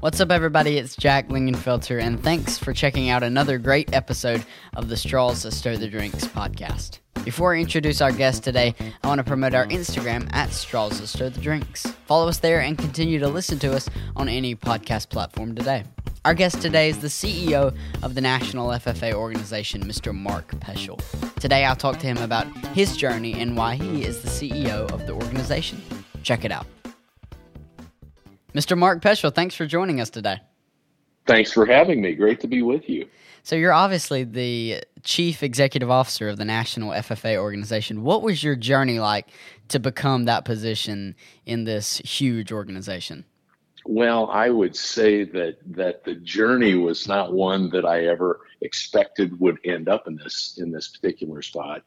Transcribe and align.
What's 0.00 0.20
up, 0.20 0.30
everybody? 0.30 0.78
It's 0.78 0.94
Jack 0.94 1.28
Lingenfelter, 1.28 2.00
and 2.00 2.22
thanks 2.22 2.56
for 2.56 2.72
checking 2.72 3.10
out 3.10 3.24
another 3.24 3.58
great 3.58 3.92
episode 3.92 4.44
of 4.76 4.88
the 4.88 4.96
Straws 4.96 5.42
That 5.42 5.50
Stir 5.50 5.76
the 5.76 5.88
Drinks 5.88 6.24
podcast. 6.24 7.00
Before 7.24 7.54
I 7.54 7.58
introduce 7.58 8.00
our 8.00 8.12
guest 8.12 8.44
today, 8.44 8.76
I 9.02 9.08
want 9.08 9.18
to 9.18 9.24
promote 9.24 9.54
our 9.54 9.66
Instagram 9.66 10.32
at 10.32 10.52
Straws 10.52 11.00
That 11.00 11.08
Stir 11.08 11.30
the 11.30 11.40
Drinks. 11.40 11.84
Follow 12.06 12.28
us 12.28 12.38
there 12.38 12.60
and 12.60 12.78
continue 12.78 13.18
to 13.18 13.26
listen 13.28 13.58
to 13.58 13.74
us 13.74 13.90
on 14.14 14.28
any 14.28 14.54
podcast 14.54 15.08
platform 15.10 15.56
today. 15.56 15.82
Our 16.24 16.34
guest 16.34 16.62
today 16.62 16.90
is 16.90 16.98
the 16.98 17.08
CEO 17.08 17.76
of 18.02 18.14
the 18.14 18.20
National 18.20 18.68
FFA 18.68 19.14
organization, 19.14 19.82
Mr. 19.84 20.14
Mark 20.14 20.48
Poeschl. 20.60 21.00
Today, 21.40 21.64
I'll 21.64 21.74
talk 21.74 21.98
to 21.98 22.06
him 22.06 22.18
about 22.18 22.46
his 22.68 22.96
journey 22.96 23.34
and 23.34 23.56
why 23.56 23.74
he 23.74 24.04
is 24.04 24.22
the 24.22 24.28
CEO 24.28 24.90
of 24.92 25.06
the 25.06 25.12
organization. 25.12 25.82
Check 26.22 26.44
it 26.44 26.52
out. 26.52 26.66
Mr. 28.58 28.76
Mark 28.76 29.00
Poeschl, 29.00 29.32
thanks 29.32 29.54
for 29.54 29.66
joining 29.66 30.00
us 30.00 30.10
today. 30.10 30.40
Thanks 31.28 31.52
for 31.52 31.64
having 31.64 32.00
me. 32.00 32.16
Great 32.16 32.40
to 32.40 32.48
be 32.48 32.60
with 32.62 32.88
you. 32.88 33.06
So, 33.44 33.54
you're 33.54 33.72
obviously 33.72 34.24
the 34.24 34.82
chief 35.04 35.44
executive 35.44 35.92
officer 35.92 36.28
of 36.28 36.38
the 36.38 36.44
National 36.44 36.90
FFA 36.90 37.36
organization. 37.36 38.02
What 38.02 38.22
was 38.22 38.42
your 38.42 38.56
journey 38.56 38.98
like 38.98 39.28
to 39.68 39.78
become 39.78 40.24
that 40.24 40.44
position 40.44 41.14
in 41.46 41.62
this 41.62 41.98
huge 41.98 42.50
organization? 42.50 43.24
Well, 43.84 44.28
I 44.28 44.50
would 44.50 44.74
say 44.74 45.22
that 45.22 45.58
that 45.76 46.02
the 46.02 46.16
journey 46.16 46.74
was 46.74 47.06
not 47.06 47.32
one 47.32 47.70
that 47.70 47.84
I 47.84 48.06
ever 48.06 48.40
expected 48.60 49.38
would 49.38 49.58
end 49.64 49.88
up 49.88 50.08
in 50.08 50.16
this 50.16 50.58
in 50.60 50.72
this 50.72 50.88
particular 50.88 51.42
spot 51.42 51.84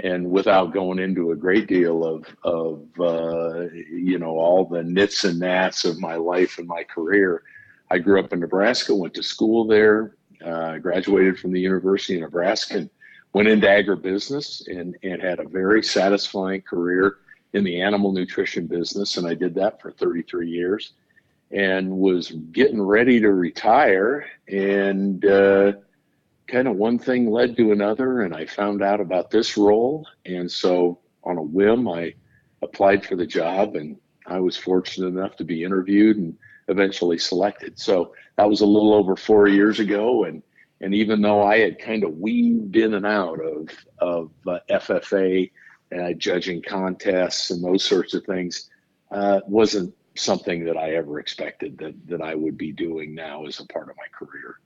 and 0.00 0.30
without 0.30 0.72
going 0.72 0.98
into 0.98 1.32
a 1.32 1.36
great 1.36 1.66
deal 1.66 2.04
of 2.04 2.24
of 2.44 2.82
uh, 3.00 3.68
you 3.90 4.18
know 4.18 4.38
all 4.38 4.64
the 4.64 4.82
nits 4.82 5.24
and 5.24 5.40
gnats 5.40 5.84
of 5.84 5.98
my 5.98 6.14
life 6.14 6.58
and 6.58 6.68
my 6.68 6.84
career, 6.84 7.42
I 7.90 7.98
grew 7.98 8.20
up 8.20 8.32
in 8.32 8.40
Nebraska, 8.40 8.94
went 8.94 9.14
to 9.14 9.22
school 9.22 9.66
there, 9.66 10.14
uh, 10.44 10.78
graduated 10.78 11.38
from 11.38 11.52
the 11.52 11.60
University 11.60 12.16
of 12.16 12.22
Nebraska, 12.22 12.78
and 12.78 12.90
went 13.32 13.48
into 13.48 13.66
agribusiness 13.66 14.66
and 14.68 14.96
and 15.02 15.20
had 15.20 15.40
a 15.40 15.48
very 15.48 15.82
satisfying 15.82 16.62
career 16.62 17.16
in 17.52 17.64
the 17.64 17.80
animal 17.80 18.12
nutrition 18.12 18.66
business, 18.66 19.16
and 19.16 19.26
I 19.26 19.34
did 19.34 19.54
that 19.54 19.80
for 19.80 19.90
33 19.90 20.50
years, 20.50 20.92
and 21.50 21.90
was 21.90 22.30
getting 22.30 22.80
ready 22.80 23.20
to 23.20 23.32
retire 23.32 24.26
and. 24.46 25.24
Uh, 25.24 25.72
kind 26.48 26.66
of 26.66 26.76
one 26.76 26.98
thing 26.98 27.30
led 27.30 27.56
to 27.56 27.72
another, 27.72 28.22
and 28.22 28.34
I 28.34 28.46
found 28.46 28.82
out 28.82 29.00
about 29.00 29.30
this 29.30 29.56
role. 29.56 30.06
And 30.24 30.50
so, 30.50 30.98
on 31.22 31.38
a 31.38 31.42
whim, 31.42 31.88
I 31.88 32.14
applied 32.62 33.04
for 33.04 33.16
the 33.16 33.26
job, 33.26 33.76
and 33.76 33.96
I 34.26 34.40
was 34.40 34.56
fortunate 34.56 35.08
enough 35.08 35.36
to 35.36 35.44
be 35.44 35.62
interviewed 35.62 36.16
and 36.16 36.36
eventually 36.68 37.18
selected. 37.18 37.78
So 37.78 38.14
that 38.36 38.48
was 38.48 38.60
a 38.60 38.66
little 38.66 38.94
over 38.94 39.16
four 39.16 39.48
years 39.48 39.80
ago, 39.80 40.24
and 40.24 40.42
and 40.80 40.94
even 40.94 41.20
though 41.22 41.42
I 41.42 41.58
had 41.58 41.80
kind 41.80 42.04
of 42.04 42.18
weaved 42.18 42.76
in 42.76 42.94
and 42.94 43.06
out 43.06 43.40
of 43.40 43.68
of 43.98 44.30
uh, 44.46 44.58
FFA 44.70 45.50
uh, 45.96 46.12
judging 46.12 46.62
contests 46.62 47.50
and 47.50 47.64
those 47.64 47.84
sorts 47.84 48.14
of 48.14 48.24
things, 48.24 48.70
uh, 49.10 49.40
wasn't 49.46 49.94
something 50.14 50.64
that 50.64 50.76
I 50.76 50.94
ever 50.94 51.20
expected 51.20 51.78
that 51.78 51.94
that 52.06 52.22
I 52.22 52.34
would 52.34 52.56
be 52.56 52.72
doing 52.72 53.14
now 53.14 53.46
as 53.46 53.60
a 53.60 53.66
part 53.66 53.90
of 53.90 53.96
my 53.96 54.06
career. 54.12 54.60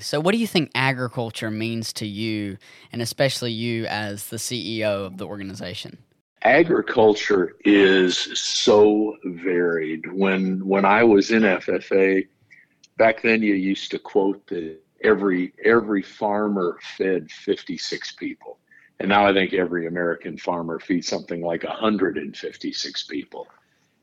So, 0.00 0.20
what 0.20 0.32
do 0.32 0.38
you 0.38 0.46
think 0.46 0.70
agriculture 0.76 1.50
means 1.50 1.92
to 1.94 2.06
you, 2.06 2.58
and 2.92 3.02
especially 3.02 3.50
you 3.50 3.86
as 3.86 4.28
the 4.28 4.36
CEO 4.36 5.04
of 5.06 5.18
the 5.18 5.26
organization? 5.26 5.98
Agriculture 6.42 7.56
is 7.64 8.16
so 8.16 9.16
varied. 9.24 10.12
When 10.12 10.64
when 10.64 10.84
I 10.84 11.02
was 11.02 11.32
in 11.32 11.42
FFA, 11.42 12.28
back 12.96 13.22
then 13.22 13.42
you 13.42 13.54
used 13.54 13.90
to 13.90 13.98
quote 13.98 14.46
that 14.46 14.78
every 15.02 15.52
every 15.64 16.02
farmer 16.02 16.78
fed 16.96 17.28
56 17.32 18.12
people, 18.12 18.58
and 19.00 19.08
now 19.08 19.26
I 19.26 19.32
think 19.32 19.52
every 19.52 19.88
American 19.88 20.38
farmer 20.38 20.78
feeds 20.78 21.08
something 21.08 21.42
like 21.42 21.64
156 21.64 23.02
people, 23.08 23.48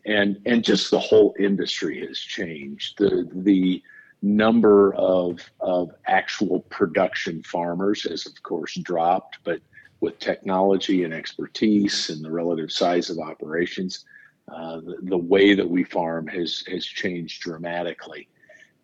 and 0.05 0.41
and 0.45 0.61
just 0.61 0.91
the 0.91 0.99
whole 0.99 1.33
industry 1.39 2.05
has 2.05 2.19
changed. 2.19 2.97
The 2.97 3.29
the 3.31 3.81
number 4.25 4.93
of, 4.95 5.39
of 5.59 5.91
actual 6.07 6.61
production 6.61 7.43
farmers 7.43 8.03
has, 8.03 8.25
of 8.25 8.41
course, 8.41 8.73
dropped, 8.75 9.37
but 9.43 9.61
with 9.99 10.17
technology 10.17 11.03
and 11.03 11.13
expertise 11.13 12.09
and 12.09 12.25
the 12.25 12.31
relative 12.31 12.71
size 12.71 13.11
of 13.11 13.19
operations, 13.19 14.03
uh, 14.51 14.77
the, 14.77 14.97
the, 15.03 15.17
way 15.17 15.53
that 15.53 15.69
we 15.69 15.83
farm 15.83 16.25
has, 16.25 16.63
has 16.67 16.85
changed 16.85 17.41
dramatically. 17.43 18.27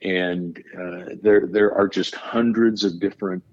And 0.04 0.64
uh, 0.80 1.16
there, 1.22 1.48
there 1.48 1.74
are 1.74 1.88
just 1.88 2.14
hundreds 2.14 2.84
of 2.84 3.00
different 3.00 3.44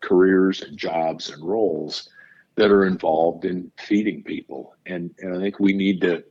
careers 0.00 0.62
and 0.62 0.76
jobs 0.76 1.30
and 1.30 1.42
roles 1.44 2.08
that 2.54 2.70
are 2.70 2.86
involved 2.86 3.44
in 3.44 3.70
feeding 3.78 4.22
people. 4.22 4.74
And, 4.86 5.12
and 5.18 5.36
I 5.36 5.40
think 5.40 5.58
we 5.58 5.72
need 5.72 6.00
to 6.02 6.22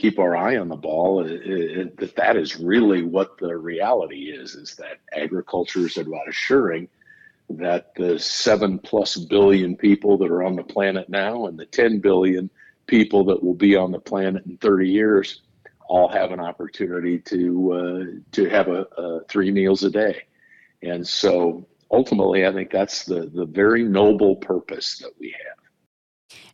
keep 0.00 0.18
our 0.18 0.34
eye 0.34 0.56
on 0.56 0.68
the 0.68 0.76
ball. 0.76 1.22
That 1.22 2.12
that 2.16 2.36
is 2.36 2.56
really 2.56 3.02
what 3.02 3.36
the 3.38 3.56
reality 3.56 4.30
is 4.30 4.54
is 4.54 4.74
that 4.76 5.00
agriculture 5.12 5.80
is 5.80 5.98
about 5.98 6.28
assuring 6.28 6.88
that 7.50 7.94
the 7.96 8.18
7 8.18 8.78
plus 8.78 9.16
billion 9.16 9.76
people 9.76 10.16
that 10.18 10.30
are 10.30 10.42
on 10.42 10.56
the 10.56 10.62
planet 10.62 11.08
now 11.08 11.46
and 11.46 11.58
the 11.58 11.66
10 11.66 11.98
billion 11.98 12.48
people 12.86 13.24
that 13.24 13.42
will 13.42 13.54
be 13.54 13.76
on 13.76 13.90
the 13.90 13.98
planet 13.98 14.46
in 14.46 14.56
30 14.56 14.88
years 14.88 15.42
all 15.88 16.08
have 16.08 16.30
an 16.30 16.40
opportunity 16.40 17.18
to 17.18 17.72
uh, 17.72 18.20
to 18.32 18.48
have 18.48 18.68
a, 18.68 18.82
a 18.96 19.24
three 19.24 19.50
meals 19.50 19.82
a 19.82 19.90
day. 19.90 20.22
And 20.82 21.06
so 21.06 21.66
ultimately 21.92 22.46
i 22.46 22.52
think 22.52 22.70
that's 22.70 23.04
the 23.04 23.28
the 23.34 23.44
very 23.44 23.82
noble 23.82 24.36
purpose 24.36 24.98
that 24.98 25.10
we 25.18 25.34
have 25.44 25.59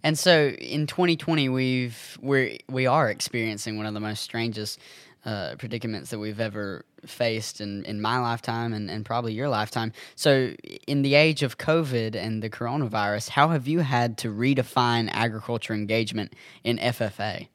and 0.02 0.18
so 0.18 0.48
in 0.48 0.86
2020, 0.86 1.48
we've 1.48 2.18
we're 2.20 2.56
we 2.68 2.86
are 2.86 3.10
experiencing 3.10 3.76
one 3.76 3.86
of 3.86 3.94
the 3.94 4.00
most 4.00 4.22
strangest 4.22 4.80
uh, 5.26 5.56
predicaments 5.58 6.10
that 6.10 6.20
we've 6.20 6.38
ever 6.38 6.84
faced 7.04 7.60
in, 7.60 7.84
in 7.84 8.00
my 8.00 8.18
lifetime 8.18 8.72
and, 8.72 8.88
and 8.88 9.04
probably 9.04 9.32
your 9.32 9.48
lifetime. 9.48 9.92
So, 10.14 10.54
in 10.86 11.02
the 11.02 11.14
age 11.14 11.42
of 11.42 11.58
COVID 11.58 12.14
and 12.14 12.42
the 12.42 12.48
coronavirus, 12.48 13.30
how 13.30 13.48
have 13.48 13.66
you 13.66 13.80
had 13.80 14.18
to 14.18 14.32
redefine 14.32 15.10
agriculture 15.12 15.74
engagement 15.74 16.34
in 16.62 16.78
FFA? 16.78 17.48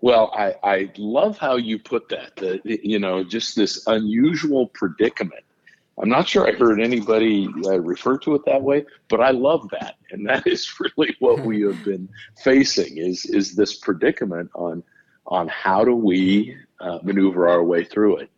Well, 0.00 0.32
I, 0.36 0.54
I 0.62 0.92
love 0.98 1.38
how 1.38 1.56
you 1.56 1.78
put 1.78 2.08
that. 2.08 2.36
The, 2.36 2.60
you 2.64 2.98
know, 2.98 3.24
just 3.24 3.56
this 3.56 3.86
unusual 3.86 4.66
predicament 4.66 5.43
I'm 6.00 6.08
not 6.08 6.28
sure 6.28 6.46
I 6.46 6.52
heard 6.52 6.80
anybody 6.80 7.48
uh, 7.64 7.80
refer 7.80 8.18
to 8.18 8.34
it 8.34 8.44
that 8.46 8.62
way, 8.62 8.84
but 9.08 9.20
I 9.20 9.30
love 9.30 9.68
that, 9.70 9.96
and 10.10 10.26
that 10.28 10.46
is 10.46 10.80
really 10.80 11.14
what 11.20 11.40
we 11.44 11.62
have 11.62 11.84
been 11.84 12.08
facing 12.42 12.98
is 12.98 13.24
is 13.26 13.54
this 13.54 13.76
predicament 13.76 14.50
on 14.54 14.82
on 15.26 15.48
how 15.48 15.84
do 15.84 15.94
we 15.94 16.56
uh, 16.80 16.98
maneuver 17.02 17.48
our 17.48 17.64
way 17.64 17.84
through 17.84 18.18
it. 18.18 18.30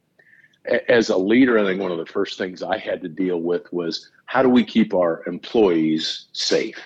As 0.89 1.09
a 1.09 1.17
leader, 1.17 1.59
I 1.59 1.65
think 1.65 1.81
one 1.81 1.91
of 1.93 1.99
the 1.99 2.07
first 2.07 2.39
things 2.39 2.63
I 2.63 2.79
had 2.79 3.01
to 3.03 3.09
deal 3.09 3.41
with 3.41 3.73
was 3.73 4.11
how 4.27 4.43
do 4.43 4.49
we 4.49 4.65
keep 4.65 4.95
our 4.95 5.23
employees 5.27 6.27
safe, 6.33 6.81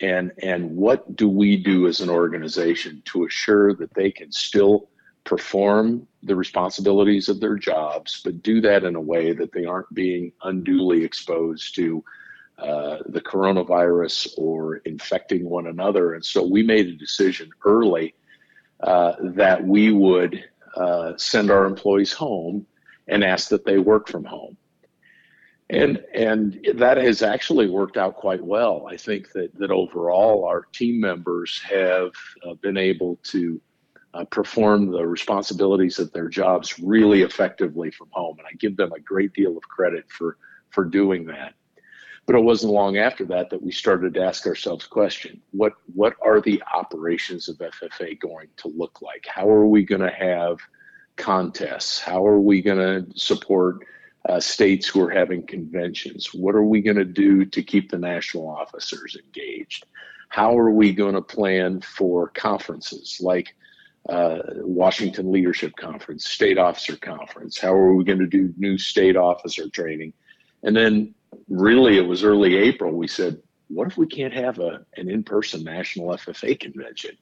and 0.00 0.32
and 0.42 0.74
what 0.74 1.16
do 1.16 1.28
we 1.28 1.56
do 1.56 1.86
as 1.86 2.00
an 2.00 2.08
organization 2.08 3.02
to 3.06 3.26
assure 3.26 3.74
that 3.74 3.92
they 3.94 4.10
can 4.10 4.32
still 4.32 4.88
perform 5.26 6.06
the 6.22 6.34
responsibilities 6.34 7.28
of 7.28 7.40
their 7.40 7.56
jobs, 7.56 8.22
but 8.24 8.42
do 8.42 8.60
that 8.62 8.84
in 8.84 8.94
a 8.94 9.00
way 9.00 9.32
that 9.32 9.52
they 9.52 9.66
aren't 9.66 9.92
being 9.92 10.32
unduly 10.44 11.04
exposed 11.04 11.74
to 11.74 12.02
uh, 12.58 12.98
the 13.06 13.20
coronavirus 13.20 14.28
or 14.38 14.76
infecting 14.76 15.44
one 15.44 15.66
another. 15.66 16.14
And 16.14 16.24
so 16.24 16.42
we 16.42 16.62
made 16.62 16.86
a 16.86 16.96
decision 16.96 17.50
early 17.66 18.14
uh, 18.80 19.14
that 19.20 19.62
we 19.66 19.92
would 19.92 20.42
uh, 20.74 21.12
send 21.16 21.50
our 21.50 21.66
employees 21.66 22.12
home 22.12 22.66
and 23.08 23.22
ask 23.22 23.50
that 23.50 23.66
they 23.66 23.78
work 23.78 24.08
from 24.08 24.24
home. 24.24 24.56
And 25.68 26.04
and 26.14 26.64
that 26.74 26.96
has 26.96 27.22
actually 27.22 27.68
worked 27.68 27.96
out 27.96 28.14
quite 28.14 28.44
well. 28.44 28.86
I 28.88 28.96
think 28.96 29.32
that 29.32 29.52
that 29.58 29.72
overall 29.72 30.44
our 30.44 30.62
team 30.72 31.00
members 31.00 31.60
have 31.68 32.12
uh, 32.46 32.54
been 32.54 32.76
able 32.76 33.18
to 33.24 33.60
uh, 34.16 34.24
perform 34.24 34.90
the 34.90 35.06
responsibilities 35.06 35.98
of 35.98 36.10
their 36.12 36.28
jobs 36.28 36.78
really 36.78 37.22
effectively 37.22 37.90
from 37.90 38.08
home. 38.12 38.38
And 38.38 38.46
I 38.46 38.54
give 38.54 38.76
them 38.76 38.92
a 38.92 39.00
great 39.00 39.34
deal 39.34 39.56
of 39.56 39.62
credit 39.64 40.06
for, 40.08 40.38
for 40.70 40.84
doing 40.84 41.26
that. 41.26 41.54
But 42.24 42.34
it 42.34 42.42
wasn't 42.42 42.72
long 42.72 42.96
after 42.96 43.24
that 43.26 43.50
that 43.50 43.62
we 43.62 43.70
started 43.70 44.14
to 44.14 44.24
ask 44.24 44.46
ourselves 44.46 44.86
question 44.86 45.40
what, 45.52 45.74
what 45.94 46.14
are 46.22 46.40
the 46.40 46.62
operations 46.74 47.48
of 47.48 47.58
FFA 47.58 48.18
going 48.18 48.48
to 48.58 48.68
look 48.68 49.00
like? 49.02 49.26
How 49.32 49.48
are 49.48 49.66
we 49.66 49.84
going 49.84 50.00
to 50.00 50.10
have 50.10 50.58
contests? 51.16 52.00
How 52.00 52.26
are 52.26 52.40
we 52.40 52.62
going 52.62 52.78
to 52.78 53.18
support 53.18 53.86
uh, 54.28 54.40
states 54.40 54.88
who 54.88 55.02
are 55.02 55.10
having 55.10 55.46
conventions? 55.46 56.32
What 56.32 56.54
are 56.54 56.64
we 56.64 56.80
going 56.80 56.96
to 56.96 57.04
do 57.04 57.44
to 57.44 57.62
keep 57.62 57.90
the 57.90 57.98
national 57.98 58.48
officers 58.48 59.16
engaged? 59.22 59.86
How 60.30 60.58
are 60.58 60.72
we 60.72 60.92
going 60.92 61.14
to 61.14 61.22
plan 61.22 61.80
for 61.82 62.28
conferences 62.30 63.18
like 63.20 63.54
uh, 64.08 64.38
Washington 64.56 65.32
Leadership 65.32 65.74
Conference, 65.76 66.26
State 66.26 66.58
Officer 66.58 66.96
Conference. 66.96 67.58
How 67.58 67.72
are 67.72 67.94
we 67.94 68.04
going 68.04 68.18
to 68.18 68.26
do 68.26 68.52
new 68.56 68.78
state 68.78 69.16
officer 69.16 69.68
training? 69.68 70.12
And 70.62 70.76
then, 70.76 71.14
really, 71.48 71.96
it 71.98 72.06
was 72.06 72.24
early 72.24 72.56
April. 72.56 72.92
We 72.92 73.08
said, 73.08 73.40
what 73.68 73.88
if 73.88 73.96
we 73.96 74.06
can't 74.06 74.32
have 74.32 74.58
a, 74.58 74.84
an 74.96 75.10
in 75.10 75.22
person 75.22 75.64
national 75.64 76.08
FFA 76.08 76.58
convention? 76.58 77.16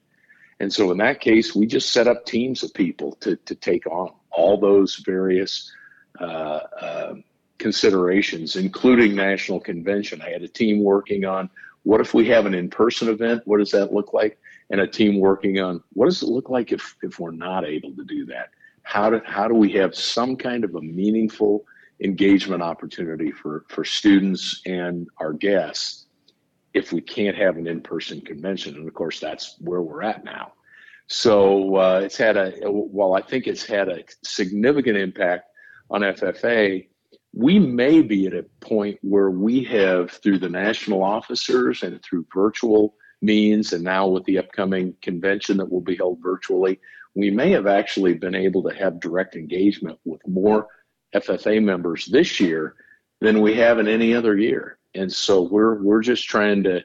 And 0.59 0.71
so, 0.71 0.91
in 0.91 0.97
that 0.99 1.19
case, 1.19 1.55
we 1.55 1.65
just 1.65 1.91
set 1.91 2.07
up 2.07 2.25
teams 2.25 2.63
of 2.63 2.73
people 2.73 3.13
to, 3.21 3.35
to 3.35 3.55
take 3.55 3.85
on 3.87 4.11
all 4.31 4.57
those 4.57 4.95
various 4.97 5.71
uh, 6.19 6.23
uh, 6.23 7.15
considerations, 7.57 8.55
including 8.55 9.15
national 9.15 9.59
convention. 9.59 10.21
I 10.21 10.29
had 10.29 10.43
a 10.43 10.47
team 10.47 10.83
working 10.83 11.25
on 11.25 11.49
what 11.83 12.01
if 12.01 12.13
we 12.13 12.27
have 12.29 12.45
an 12.45 12.53
in 12.53 12.69
person 12.69 13.09
event? 13.09 13.43
What 13.45 13.57
does 13.57 13.71
that 13.71 13.93
look 13.93 14.13
like? 14.13 14.39
And 14.69 14.81
a 14.81 14.87
team 14.87 15.19
working 15.19 15.59
on 15.59 15.83
what 15.93 16.05
does 16.05 16.23
it 16.23 16.29
look 16.29 16.49
like 16.49 16.71
if, 16.71 16.95
if 17.03 17.19
we're 17.19 17.31
not 17.31 17.65
able 17.65 17.91
to 17.95 18.03
do 18.03 18.25
that? 18.25 18.49
How 18.83 19.09
do, 19.09 19.21
how 19.25 19.47
do 19.47 19.53
we 19.53 19.71
have 19.73 19.95
some 19.95 20.35
kind 20.35 20.63
of 20.63 20.75
a 20.75 20.81
meaningful 20.81 21.65
engagement 22.01 22.61
opportunity 22.61 23.31
for, 23.31 23.65
for 23.69 23.83
students 23.83 24.61
and 24.65 25.07
our 25.19 25.33
guests 25.33 26.07
if 26.73 26.91
we 26.91 27.01
can't 27.01 27.37
have 27.37 27.57
an 27.57 27.67
in 27.67 27.81
person 27.81 28.21
convention? 28.21 28.75
And 28.75 28.87
of 28.87 28.93
course, 28.93 29.19
that's 29.19 29.55
where 29.59 29.81
we're 29.81 30.03
at 30.03 30.23
now. 30.23 30.53
So 31.07 31.75
uh, 31.75 32.01
it's 32.03 32.17
had 32.17 32.35
a, 32.35 32.51
while 32.71 33.13
I 33.13 33.21
think 33.21 33.47
it's 33.47 33.65
had 33.65 33.89
a 33.89 34.03
significant 34.23 34.97
impact 34.97 35.45
on 35.89 36.01
FFA, 36.01 36.87
we 37.33 37.59
may 37.59 38.01
be 38.01 38.27
at 38.27 38.33
a 38.33 38.45
point 38.61 38.97
where 39.01 39.29
we 39.29 39.63
have, 39.65 40.11
through 40.11 40.39
the 40.39 40.49
national 40.49 41.03
officers 41.03 41.83
and 41.83 42.01
through 42.01 42.25
virtual 42.33 42.95
means, 43.21 43.73
and 43.73 43.83
now 43.83 44.07
with 44.07 44.23
the 44.25 44.37
upcoming 44.37 44.95
convention 45.01 45.57
that 45.57 45.71
will 45.71 45.81
be 45.81 45.95
held 45.95 46.19
virtually, 46.21 46.79
we 47.15 47.31
may 47.31 47.49
have 47.51 47.67
actually 47.67 48.13
been 48.13 48.35
able 48.35 48.61
to 48.63 48.75
have 48.75 48.99
direct 48.99 49.35
engagement 49.35 49.97
with 50.03 50.25
more 50.27 50.67
FFA 51.15 51.63
members 51.63 52.05
this 52.05 52.39
year 52.39 52.75
than 53.21 53.41
we 53.41 53.55
have 53.55 53.79
in 53.79 53.87
any 53.87 54.13
other 54.13 54.37
year. 54.37 54.77
And 54.93 55.11
so 55.11 55.41
we're 55.41 55.81
we're 55.81 56.01
just 56.01 56.27
trying 56.27 56.63
to, 56.63 56.83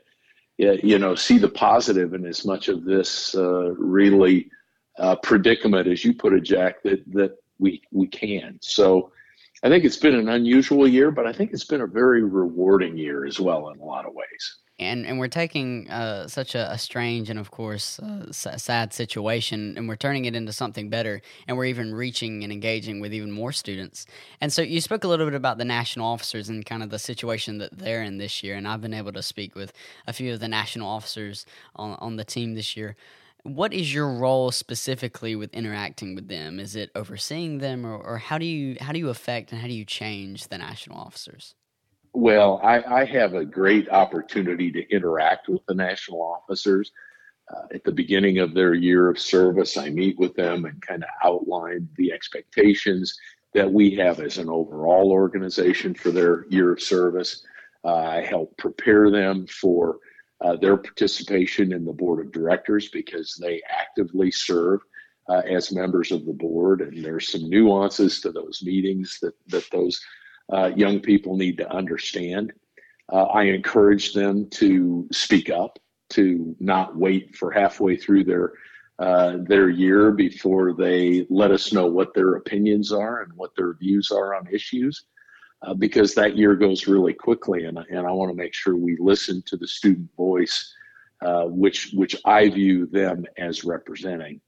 you 0.56 0.98
know, 0.98 1.14
see 1.14 1.38
the 1.38 1.48
positive 1.48 2.14
in 2.14 2.24
as 2.24 2.44
much 2.44 2.68
of 2.68 2.84
this 2.84 3.34
uh, 3.34 3.72
really 3.74 4.50
uh, 4.98 5.16
predicament 5.16 5.88
as 5.88 6.04
you 6.04 6.14
put 6.14 6.32
it, 6.32 6.42
Jack, 6.42 6.82
that 6.82 7.02
that 7.12 7.36
we 7.58 7.82
we 7.90 8.06
can. 8.06 8.58
So 8.60 9.12
I 9.62 9.68
think 9.68 9.84
it's 9.84 9.98
been 9.98 10.14
an 10.14 10.28
unusual 10.28 10.88
year, 10.88 11.10
but 11.10 11.26
I 11.26 11.32
think 11.32 11.52
it's 11.52 11.64
been 11.64 11.82
a 11.82 11.86
very 11.86 12.22
rewarding 12.22 12.96
year 12.96 13.26
as 13.26 13.38
well 13.38 13.68
in 13.68 13.78
a 13.78 13.84
lot 13.84 14.06
of 14.06 14.14
ways. 14.14 14.56
And 14.78 15.04
and 15.04 15.18
we're 15.18 15.28
taking 15.28 15.90
uh, 15.90 16.26
such 16.26 16.54
a, 16.54 16.72
a, 16.72 16.78
strange 16.78 17.28
and 17.28 17.38
of 17.38 17.50
course 17.50 17.98
uh, 17.98 18.32
sad 18.32 18.94
situation, 18.94 19.76
and 19.76 19.86
we're 19.86 19.96
turning 19.96 20.24
it 20.24 20.34
into 20.34 20.54
something 20.54 20.88
better. 20.88 21.20
And 21.46 21.58
we're 21.58 21.66
even 21.66 21.94
reaching 21.94 22.42
and 22.42 22.50
engaging 22.50 22.98
with 22.98 23.12
even 23.12 23.30
more 23.30 23.52
students. 23.52 24.06
And 24.40 24.50
so 24.50 24.62
you 24.62 24.80
spoke 24.80 25.04
a 25.04 25.08
little 25.08 25.26
bit 25.26 25.34
about 25.34 25.58
the 25.58 25.66
national 25.66 26.06
officers 26.06 26.48
and 26.48 26.64
kind 26.64 26.82
of 26.82 26.88
the 26.88 26.98
situation 26.98 27.58
that 27.58 27.76
they're 27.76 28.02
in 28.02 28.16
this 28.16 28.42
year. 28.42 28.54
And 28.56 28.66
I've 28.66 28.80
been 28.80 28.94
able 28.94 29.12
to 29.12 29.22
speak 29.22 29.54
with 29.54 29.74
a 30.06 30.14
few 30.14 30.32
of 30.32 30.40
the 30.40 30.48
national 30.48 30.88
officers 30.88 31.44
on 31.76 31.98
on 32.00 32.16
the 32.16 32.24
team 32.24 32.54
this 32.54 32.78
year. 32.78 32.96
What 33.42 33.72
is 33.72 33.92
your 33.94 34.12
role 34.12 34.50
specifically 34.50 35.34
with 35.34 35.54
interacting 35.54 36.14
with 36.14 36.28
them? 36.28 36.60
Is 36.60 36.76
it 36.76 36.90
overseeing 36.94 37.58
them, 37.58 37.87
or, 37.87 37.96
or 37.96 38.19
how 38.19 38.38
do 38.38 38.44
you 38.44 38.76
how 38.81 38.92
do 38.92 38.98
you 38.98 39.08
affect 39.08 39.52
and 39.52 39.60
how 39.60 39.66
do 39.66 39.72
you 39.72 39.84
change 39.84 40.48
the 40.48 40.58
national 40.58 40.98
officers? 40.98 41.54
Well, 42.12 42.60
I, 42.62 42.82
I 42.82 43.04
have 43.04 43.34
a 43.34 43.44
great 43.44 43.88
opportunity 43.88 44.70
to 44.72 44.88
interact 44.90 45.48
with 45.48 45.64
the 45.66 45.75
national 45.75 46.22
officers. 46.22 46.90
Uh, 47.52 47.66
at 47.75 47.84
the 47.84 47.92
beginning 47.92 48.38
of 48.38 48.54
their 48.54 48.75
year 48.75 49.08
of 49.08 49.19
service, 49.19 49.76
I 49.76 49.90
meet 49.90 50.19
with 50.19 50.34
them 50.34 50.64
and 50.64 50.81
kind 50.82 51.02
of 51.02 51.08
outline 51.25 51.88
the 51.96 52.12
expectations 52.12 53.16
that 53.54 53.72
we 53.72 53.90
have 53.96 54.20
as 54.20 54.38
an 54.38 54.48
overall 54.48 55.10
organization 55.10 55.94
for 55.94 56.10
their 56.10 56.46
year 56.48 56.72
of 56.72 56.81
service. 56.81 57.44
Uh, 57.84 57.94
I 57.94 58.20
help 58.20 58.56
prepare 58.56 59.10
them 59.10 59.46
for 59.46 59.98
uh, 60.42 60.56
their 60.56 60.76
participation 60.76 61.72
in 61.72 61.84
the 61.84 61.92
board 61.92 62.25
of 62.25 62.32
directors 62.32 62.88
because 62.88 63.37
they 63.40 63.62
actively 63.69 64.31
serve 64.31 64.81
uh, 65.28 65.42
as 65.48 65.72
members 65.72 66.12
of 66.12 66.25
the 66.25 66.32
board. 66.32 66.81
And 66.81 67.04
there's 67.04 67.31
some 67.31 67.48
nuances 67.48 68.20
to 68.20 68.32
those 68.32 68.62
meetings 68.64 69.19
that, 69.22 69.34
that 69.48 69.70
those 69.70 70.00
uh, 70.52 70.70
young 70.75 71.00
people 71.00 71.37
need 71.37 71.58
to 71.58 71.70
understand. 71.70 72.52
Uh, 73.12 73.25
I 73.25 73.44
encourage 73.44 74.12
them 74.12 74.48
to 74.50 75.08
speak 75.12 75.50
up, 75.50 75.78
to 76.10 76.56
not 76.58 76.96
wait 76.96 77.37
for 77.37 77.50
halfway 77.50 77.96
through 77.96 78.25
their 78.25 78.52
uh, 78.98 79.38
their 79.46 79.70
year 79.70 80.12
before 80.12 80.75
they 80.75 81.26
let 81.31 81.50
us 81.50 81.72
know 81.72 81.87
what 81.87 82.12
their 82.12 82.34
opinions 82.34 82.92
are 82.92 83.22
and 83.22 83.32
what 83.32 83.50
their 83.56 83.72
views 83.72 84.10
are 84.10 84.34
on 84.34 84.46
issues 84.52 85.06
uh, 85.62 85.74
because 85.74 86.14
that 86.14 86.36
year 86.36 86.54
goes 86.54 86.86
really 86.86 87.12
quickly, 87.12 87.64
and 87.64 87.78
and 87.78 88.06
I 88.06 88.12
want 88.12 88.30
to 88.30 88.36
make 88.36 88.54
sure 88.54 88.76
we 88.76 88.96
listen 88.98 89.42
to 89.46 89.56
the 89.56 89.68
student 89.68 90.08
voice, 90.16 90.72
uh, 91.22 91.44
which 91.44 91.90
which 91.92 92.16
I 92.24 92.48
view 92.48 92.86
them 92.86 93.24
as 93.36 93.64
representing. 93.64 94.40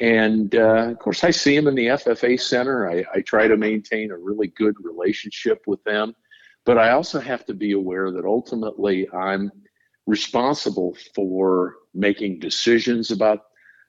And 0.00 0.54
uh, 0.54 0.90
of 0.90 0.98
course, 0.98 1.22
I 1.24 1.30
see 1.30 1.54
them 1.56 1.68
in 1.68 1.74
the 1.76 1.86
FFA 1.86 2.40
Center. 2.40 2.90
I, 2.90 3.04
I 3.14 3.20
try 3.20 3.46
to 3.46 3.56
maintain 3.56 4.10
a 4.10 4.18
really 4.18 4.48
good 4.48 4.74
relationship 4.82 5.62
with 5.66 5.82
them, 5.84 6.14
but 6.64 6.78
I 6.78 6.90
also 6.90 7.20
have 7.20 7.46
to 7.46 7.54
be 7.54 7.72
aware 7.72 8.10
that 8.10 8.24
ultimately 8.24 9.08
I'm 9.12 9.52
responsible 10.06 10.96
for 11.14 11.76
making 11.94 12.40
decisions 12.40 13.10
about 13.12 13.44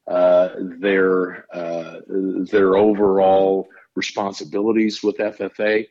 uh, 0.08 0.50
their 0.80 1.48
uh, 1.54 2.02
their 2.08 2.78
overall 2.78 3.68
responsibilities 3.96 5.02
with 5.02 5.18
FFA 5.18 5.88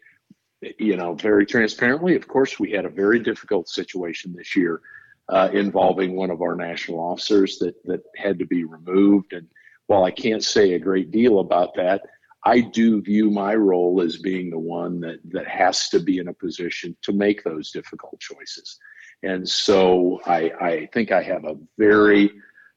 you 0.79 0.97
know, 0.97 1.15
very 1.15 1.47
transparently, 1.47 2.17
of 2.17 2.29
course, 2.29 2.59
we 2.59 2.73
had 2.73 2.85
a 2.85 2.91
very 2.91 3.19
difficult 3.19 3.69
situation 3.69 4.35
this 4.37 4.55
year 4.57 4.81
uh, 5.29 5.49
involving 5.53 6.15
one 6.15 6.31
of 6.31 6.43
our 6.43 6.55
national 6.55 7.01
officers 7.01 7.59
that 7.59 7.75
that 7.85 8.03
had 8.17 8.39
to 8.39 8.47
be 8.47 8.65
removed. 8.65 9.33
And 9.33 9.47
while 9.87 10.05
I 10.05 10.11
can't 10.11 10.45
say 10.45 10.73
a 10.73 10.79
great 10.79 11.11
deal 11.11 11.39
about 11.41 11.75
that, 11.77 12.03
I 12.45 12.61
do 12.61 13.01
view 13.01 13.31
my 13.31 13.55
role 13.55 14.03
as 14.03 14.19
being 14.19 14.51
the 14.51 14.59
one 14.59 15.01
that 15.01 15.19
that 15.31 15.47
has 15.47 15.89
to 15.91 16.01
be 16.01 16.19
in 16.19 16.29
a 16.29 16.35
position 16.35 16.97
to 17.03 17.13
make 17.13 17.43
those 17.43 17.71
difficult 17.71 18.21
choices. 18.21 18.79
And 19.23 19.49
so 19.49 20.21
I, 20.27 20.53
I 20.61 20.89
think 20.93 21.11
I 21.11 21.23
have 21.23 21.45
a 21.45 21.57
very 21.79 22.31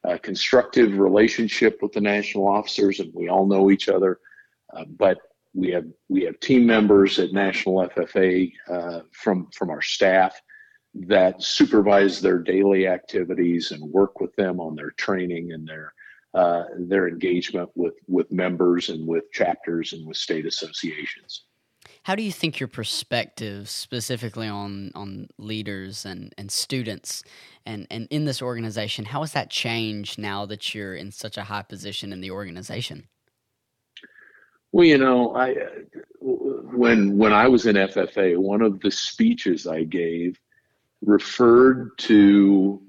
uh, 0.07 0.17
constructive 0.21 0.97
relationship 0.97 1.79
with 1.81 1.91
the 1.91 2.01
national 2.01 2.47
officers, 2.47 3.01
and 3.01 3.11
we 3.13 3.27
all 3.27 3.45
know 3.45 3.69
each 3.69 3.89
other. 3.89 4.19
Uh, 4.73 4.85
but 4.85 5.17
we 5.57 5.71
have 5.71 5.85
we 6.07 6.23
have 6.23 6.39
team 6.39 6.65
members 6.67 7.17
at 7.17 7.33
National 7.33 7.89
FFA 7.89 8.53
uh, 8.69 8.99
from 9.11 9.49
from 9.51 9.71
our 9.71 9.81
staff 9.81 10.39
that 10.93 11.41
supervise 11.41 12.21
their 12.21 12.37
daily 12.37 12.87
activities 12.87 13.71
and 13.71 13.81
work 13.91 14.19
with 14.21 14.35
them 14.35 14.59
on 14.59 14.75
their 14.75 14.91
training 14.91 15.51
and 15.51 15.67
their 15.67 15.93
uh, 16.35 16.65
their 16.77 17.07
engagement 17.07 17.69
with 17.75 17.95
with 18.07 18.31
members 18.31 18.89
and 18.89 19.07
with 19.07 19.31
chapters 19.31 19.93
and 19.93 20.07
with 20.07 20.15
state 20.15 20.45
associations. 20.45 21.45
How 22.03 22.15
do 22.15 22.21
you 22.21 22.31
think 22.31 22.59
your 22.59 22.67
perspective, 22.67 23.67
specifically 23.67 24.47
on 24.47 24.91
on 24.93 25.27
leaders 25.39 26.05
and, 26.05 26.35
and 26.37 26.51
students, 26.51 27.23
and, 27.65 27.87
and 27.89 28.07
in 28.11 28.25
this 28.25 28.43
organization, 28.43 29.05
how 29.05 29.21
has 29.21 29.31
that 29.31 29.49
changed 29.49 30.19
now 30.19 30.45
that 30.45 30.75
you're 30.75 30.95
in 30.95 31.11
such 31.11 31.35
a 31.35 31.45
high 31.45 31.63
position 31.63 32.13
in 32.13 32.21
the 32.21 32.29
organization? 32.29 33.07
Well, 34.71 34.85
you 34.85 34.97
know, 34.97 35.33
I 35.35 35.51
uh, 35.51 35.65
when 36.21 37.17
when 37.17 37.33
I 37.33 37.47
was 37.47 37.65
in 37.65 37.75
FFA, 37.75 38.37
one 38.37 38.61
of 38.61 38.79
the 38.81 38.91
speeches 38.91 39.65
I 39.65 39.83
gave 39.83 40.39
referred 41.01 41.97
to 41.99 42.81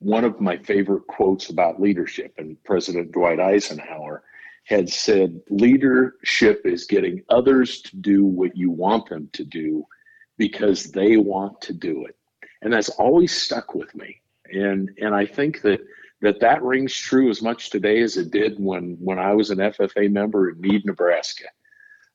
one 0.00 0.24
of 0.24 0.40
my 0.40 0.56
favorite 0.58 1.06
quotes 1.06 1.50
about 1.50 1.80
leadership, 1.80 2.34
and 2.38 2.62
President 2.64 3.12
Dwight 3.12 3.40
Eisenhower 3.40 4.24
had 4.64 4.88
said, 4.88 5.40
"Leadership 5.50 6.62
is 6.64 6.86
getting 6.86 7.22
others 7.28 7.80
to 7.82 7.96
do 7.96 8.24
what 8.24 8.56
you 8.56 8.70
want 8.70 9.08
them 9.08 9.28
to 9.34 9.44
do 9.44 9.84
because 10.36 10.84
they 10.84 11.16
want 11.16 11.60
to 11.62 11.72
do 11.72 12.06
it," 12.06 12.16
and 12.62 12.72
that's 12.72 12.90
always 12.90 13.34
stuck 13.34 13.74
with 13.74 13.94
me. 13.94 14.20
And 14.52 14.90
and 15.00 15.14
I 15.14 15.26
think 15.26 15.62
that 15.62 15.80
that 16.20 16.40
that 16.40 16.62
rings 16.62 16.94
true 16.94 17.30
as 17.30 17.42
much 17.42 17.70
today 17.70 18.00
as 18.00 18.16
it 18.16 18.30
did 18.30 18.58
when 18.58 18.96
when 19.00 19.18
I 19.18 19.34
was 19.34 19.50
an 19.50 19.58
FFA 19.58 20.10
member 20.10 20.50
in 20.50 20.60
Mead, 20.60 20.84
Nebraska. 20.84 21.46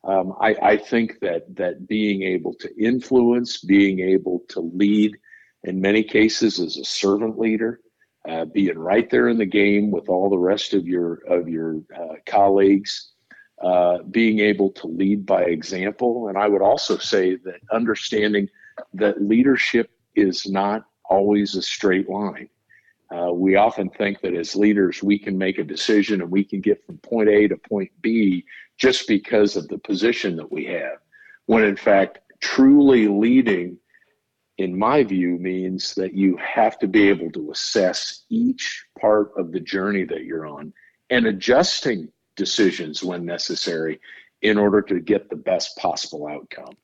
Um, 0.05 0.33
I, 0.41 0.55
I, 0.61 0.77
think 0.77 1.21
that 1.21 1.55
that 1.55 1.87
being 1.87 2.23
able 2.23 2.53
to 2.55 2.69
influence, 2.77 3.59
being 3.59 4.01
able 4.01 4.41
to 4.49 4.59
lead, 4.59 5.15
in 5.63 5.79
many 5.79 6.03
cases 6.03 6.59
as 6.59 6.75
a 6.75 6.83
servant 6.83 7.39
leader, 7.39 7.79
uh, 8.27 8.43
being 8.43 8.77
right 8.77 9.09
there 9.09 9.29
in 9.29 9.37
the 9.37 9.45
game 9.45 9.91
with 9.91 10.09
all 10.09 10.29
the 10.29 10.37
rest 10.37 10.73
of 10.73 10.85
your 10.85 11.21
of 11.29 11.47
your 11.47 11.79
uh, 11.95 12.15
colleagues, 12.25 13.13
uh, 13.61 13.99
being 14.11 14.39
able 14.39 14.71
to 14.71 14.87
lead 14.87 15.25
by 15.25 15.43
example, 15.43 16.27
and 16.27 16.37
I 16.37 16.49
would 16.49 16.61
also 16.61 16.97
say 16.97 17.35
that 17.37 17.61
understanding 17.71 18.49
that 18.93 19.21
leadership 19.21 19.89
is 20.15 20.49
not 20.49 20.83
always 21.09 21.55
a 21.55 21.61
straight 21.61 22.09
line 22.09 22.49
Uh, 23.13 23.31
we 23.31 23.55
often 23.55 23.89
think 23.89 24.21
that 24.21 24.33
as 24.33 24.55
leaders, 24.55 25.03
we 25.03 25.19
can 25.19 25.37
make 25.37 25.59
a 25.59 25.63
decision 25.63 26.21
and 26.21 26.31
we 26.31 26.43
can 26.43 26.61
get 26.61 26.83
from 26.85 26.97
point 26.97 27.29
A 27.29 27.47
to 27.47 27.57
point 27.57 27.91
B 28.01 28.43
just 28.77 29.07
because 29.07 29.55
of 29.55 29.67
the 29.67 29.77
position 29.77 30.35
that 30.37 30.51
we 30.51 30.65
have. 30.65 30.97
When 31.45 31.63
in 31.63 31.75
fact, 31.75 32.19
truly 32.39 33.07
leading, 33.07 33.77
in 34.57 34.77
my 34.77 35.03
view, 35.03 35.37
means 35.37 35.93
that 35.95 36.15
you 36.15 36.37
have 36.37 36.79
to 36.79 36.87
be 36.87 37.09
able 37.09 37.31
to 37.31 37.51
assess 37.51 38.23
each 38.29 38.83
part 38.99 39.31
of 39.37 39.51
the 39.51 39.59
journey 39.59 40.05
that 40.05 40.23
you're 40.23 40.47
on 40.47 40.73
and 41.09 41.27
adjusting 41.27 42.09
decisions 42.35 43.03
when 43.03 43.25
necessary 43.25 43.99
in 44.41 44.57
order 44.57 44.81
to 44.81 44.99
get 44.99 45.29
the 45.29 45.35
best 45.35 45.77
possible 45.77 46.27
outcome. 46.27 46.75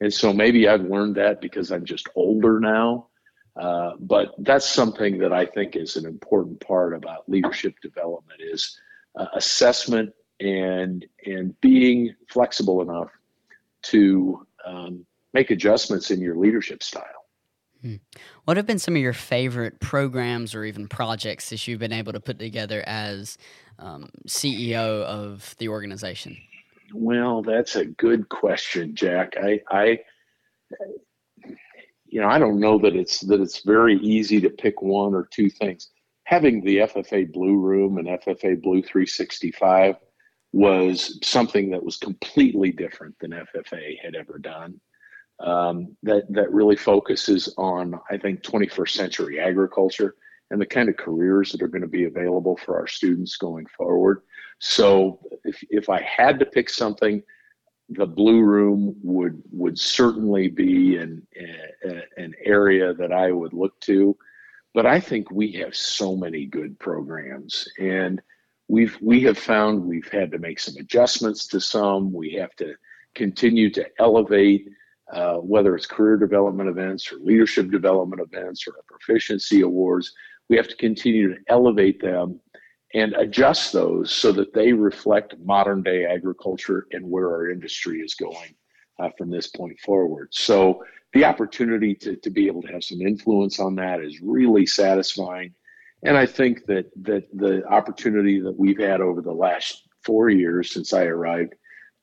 And 0.00 0.12
so 0.12 0.32
maybe 0.32 0.68
I've 0.68 0.82
learned 0.82 1.16
that 1.16 1.40
because 1.40 1.70
I'm 1.70 1.84
just 1.84 2.08
older 2.14 2.58
now. 2.60 3.07
Uh, 3.58 3.92
but 3.98 4.34
that's 4.38 4.68
something 4.68 5.18
that 5.18 5.32
I 5.32 5.44
think 5.44 5.74
is 5.74 5.96
an 5.96 6.06
important 6.06 6.60
part 6.60 6.94
about 6.94 7.28
leadership 7.28 7.74
development 7.82 8.40
is 8.40 8.78
uh, 9.16 9.26
assessment 9.34 10.12
and 10.40 11.04
and 11.26 11.60
being 11.60 12.14
flexible 12.28 12.80
enough 12.82 13.10
to 13.82 14.46
um, 14.64 15.04
make 15.34 15.50
adjustments 15.50 16.10
in 16.12 16.20
your 16.20 16.36
leadership 16.36 16.82
style. 16.82 17.04
Hmm. 17.82 17.96
What 18.44 18.56
have 18.56 18.66
been 18.66 18.78
some 18.78 18.96
of 18.96 19.02
your 19.02 19.12
favorite 19.12 19.80
programs 19.80 20.54
or 20.54 20.64
even 20.64 20.88
projects 20.88 21.50
that 21.50 21.66
you've 21.66 21.78
been 21.78 21.92
able 21.92 22.12
to 22.12 22.20
put 22.20 22.38
together 22.38 22.82
as 22.86 23.38
um, 23.78 24.10
CEO 24.26 25.02
of 25.02 25.54
the 25.58 25.68
organization? 25.68 26.36
Well, 26.92 27.42
that's 27.42 27.76
a 27.76 27.84
good 27.84 28.28
question, 28.28 28.94
Jack. 28.94 29.34
I, 29.40 29.60
I, 29.70 30.00
you 32.08 32.20
know, 32.20 32.28
I 32.28 32.38
don't 32.38 32.60
know 32.60 32.78
that 32.78 32.96
it's 32.96 33.20
that 33.20 33.40
it's 33.40 33.62
very 33.62 33.98
easy 33.98 34.40
to 34.40 34.50
pick 34.50 34.80
one 34.82 35.14
or 35.14 35.28
two 35.30 35.50
things. 35.50 35.90
Having 36.24 36.62
the 36.62 36.78
FFA 36.78 37.32
Blue 37.32 37.56
Room 37.56 37.98
and 37.98 38.08
FFA 38.08 38.60
Blue 38.60 38.82
365 38.82 39.96
was 40.52 41.18
something 41.22 41.70
that 41.70 41.84
was 41.84 41.96
completely 41.96 42.70
different 42.72 43.14
than 43.18 43.32
FFA 43.32 43.98
had 44.02 44.14
ever 44.14 44.38
done. 44.38 44.80
Um, 45.40 45.96
that 46.02 46.24
that 46.32 46.52
really 46.52 46.76
focuses 46.76 47.54
on, 47.58 47.94
I 48.10 48.16
think, 48.16 48.42
21st 48.42 48.90
century 48.90 49.38
agriculture 49.38 50.16
and 50.50 50.60
the 50.60 50.66
kind 50.66 50.88
of 50.88 50.96
careers 50.96 51.52
that 51.52 51.62
are 51.62 51.68
going 51.68 51.82
to 51.82 51.88
be 51.88 52.04
available 52.04 52.56
for 52.56 52.78
our 52.78 52.86
students 52.86 53.36
going 53.36 53.66
forward. 53.76 54.22
So, 54.58 55.20
if 55.44 55.62
if 55.70 55.88
I 55.88 56.02
had 56.02 56.38
to 56.40 56.46
pick 56.46 56.70
something, 56.70 57.22
the 57.90 58.06
blue 58.06 58.42
room 58.42 58.94
would 59.02 59.42
would 59.50 59.78
certainly 59.78 60.48
be 60.48 60.96
an 60.96 61.26
an 62.16 62.34
area 62.44 62.92
that 62.94 63.12
I 63.12 63.32
would 63.32 63.52
look 63.52 63.78
to. 63.82 64.16
But 64.74 64.86
I 64.86 65.00
think 65.00 65.30
we 65.30 65.52
have 65.52 65.74
so 65.74 66.14
many 66.14 66.44
good 66.44 66.78
programs, 66.78 67.66
and 67.78 68.20
we've 68.68 68.96
we 69.00 69.22
have 69.22 69.38
found 69.38 69.82
we've 69.82 70.08
had 70.08 70.30
to 70.32 70.38
make 70.38 70.60
some 70.60 70.74
adjustments 70.78 71.46
to 71.48 71.60
some. 71.60 72.12
We 72.12 72.32
have 72.34 72.54
to 72.56 72.74
continue 73.14 73.70
to 73.70 73.86
elevate, 73.98 74.68
uh, 75.12 75.36
whether 75.36 75.74
it's 75.74 75.86
career 75.86 76.16
development 76.18 76.68
events 76.68 77.10
or 77.10 77.16
leadership 77.16 77.70
development 77.70 78.20
events 78.20 78.66
or 78.66 78.74
proficiency 78.86 79.62
awards. 79.62 80.12
We 80.50 80.56
have 80.56 80.68
to 80.68 80.76
continue 80.76 81.34
to 81.34 81.40
elevate 81.48 82.00
them 82.00 82.40
and 82.94 83.12
adjust 83.14 83.72
those 83.72 84.10
so 84.10 84.32
that 84.32 84.54
they 84.54 84.72
reflect 84.72 85.38
modern 85.44 85.82
day 85.82 86.06
agriculture 86.06 86.86
and 86.92 87.04
where 87.08 87.28
our 87.28 87.50
industry 87.50 87.98
is 88.00 88.14
going 88.14 88.54
uh, 88.98 89.10
from 89.16 89.30
this 89.30 89.46
point 89.46 89.78
forward. 89.80 90.28
So 90.32 90.84
the 91.12 91.24
opportunity 91.24 91.94
to, 91.96 92.16
to 92.16 92.30
be 92.30 92.46
able 92.46 92.62
to 92.62 92.72
have 92.72 92.84
some 92.84 93.00
influence 93.00 93.60
on 93.60 93.74
that 93.76 94.00
is 94.00 94.20
really 94.20 94.66
satisfying. 94.66 95.54
And 96.02 96.16
I 96.16 96.26
think 96.26 96.66
that 96.66 96.90
that 97.02 97.24
the 97.34 97.66
opportunity 97.66 98.40
that 98.40 98.56
we've 98.56 98.78
had 98.78 99.00
over 99.00 99.20
the 99.20 99.32
last 99.32 99.88
four 100.04 100.30
years 100.30 100.72
since 100.72 100.92
I 100.92 101.04
arrived 101.04 101.54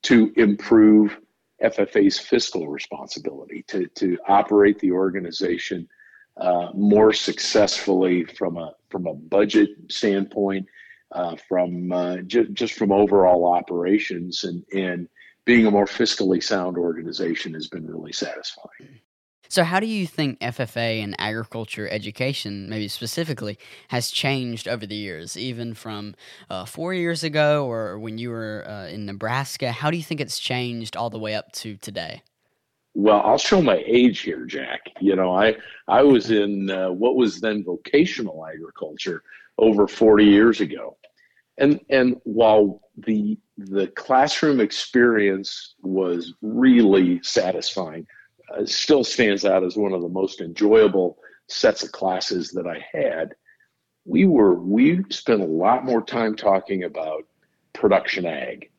to 0.03 0.31
improve 0.35 1.17
FFA's 1.63 2.19
fiscal 2.19 2.67
responsibility, 2.67 3.63
to, 3.69 3.87
to 3.87 4.17
operate 4.27 4.79
the 4.79 4.91
organization 4.91 5.87
uh, 6.37 6.69
more 6.73 7.13
successfully 7.13 8.25
from 8.25 8.57
a 8.57 8.73
from 8.89 9.07
a 9.07 9.13
budget 9.13 9.69
standpoint, 9.89 10.67
uh, 11.11 11.35
from 11.47 11.91
uh, 11.91 12.17
ju- 12.17 12.49
just 12.49 12.73
from 12.73 12.91
overall 12.91 13.45
operations, 13.53 14.43
and 14.43 14.63
and 14.73 15.07
being 15.45 15.65
a 15.65 15.71
more 15.71 15.85
fiscally 15.85 16.41
sound 16.41 16.77
organization 16.77 17.53
has 17.53 17.67
been 17.67 17.87
really 17.87 18.13
satisfying. 18.13 18.99
So, 19.47 19.63
how 19.63 19.79
do 19.79 19.85
you 19.85 20.07
think 20.07 20.39
FFA 20.39 21.03
and 21.03 21.15
agriculture 21.19 21.87
education, 21.87 22.67
maybe 22.67 22.87
specifically, 22.87 23.57
has 23.89 24.09
changed 24.09 24.67
over 24.67 24.85
the 24.85 24.95
years, 24.95 25.37
even 25.37 25.73
from 25.73 26.15
uh, 26.49 26.65
four 26.65 26.93
years 26.93 27.23
ago 27.23 27.65
or 27.65 27.99
when 27.99 28.17
you 28.17 28.29
were 28.29 28.65
uh, 28.67 28.87
in 28.87 29.05
Nebraska? 29.05 29.71
How 29.71 29.91
do 29.91 29.97
you 29.97 30.03
think 30.03 30.19
it's 30.19 30.39
changed 30.39 30.97
all 30.97 31.09
the 31.09 31.19
way 31.19 31.35
up 31.35 31.51
to 31.53 31.77
today? 31.77 32.23
Well, 32.95 33.21
I'll 33.21 33.37
show 33.37 33.61
my 33.61 33.83
age 33.85 34.21
here, 34.21 34.45
Jack. 34.45 34.81
You 34.99 35.15
know, 35.15 35.35
I 35.35 35.55
I 35.87 36.01
was 36.01 36.31
in 36.31 36.69
uh, 36.69 36.91
what 36.91 37.15
was 37.15 37.41
then 37.41 37.63
vocational 37.63 38.45
agriculture 38.47 39.21
over 39.57 39.87
40 39.87 40.25
years 40.25 40.61
ago, 40.61 40.97
and 41.57 41.79
and 41.89 42.17
while 42.23 42.81
the 42.97 43.37
the 43.57 43.87
classroom 43.87 44.59
experience 44.59 45.75
was 45.81 46.33
really 46.41 47.21
satisfying 47.23 48.05
uh, 48.53 48.65
still 48.65 49.03
stands 49.03 49.45
out 49.45 49.63
as 49.63 49.77
one 49.77 49.93
of 49.93 50.01
the 50.01 50.09
most 50.09 50.41
enjoyable 50.41 51.17
sets 51.47 51.83
of 51.83 51.91
classes 51.91 52.51
that 52.51 52.67
I 52.67 52.85
had. 52.91 53.33
We 54.05 54.25
were 54.25 54.55
we 54.55 55.03
spent 55.09 55.41
a 55.41 55.45
lot 55.45 55.85
more 55.85 56.03
time 56.03 56.35
talking 56.35 56.83
about 56.83 57.23
production 57.73 58.25
ag 58.25 58.69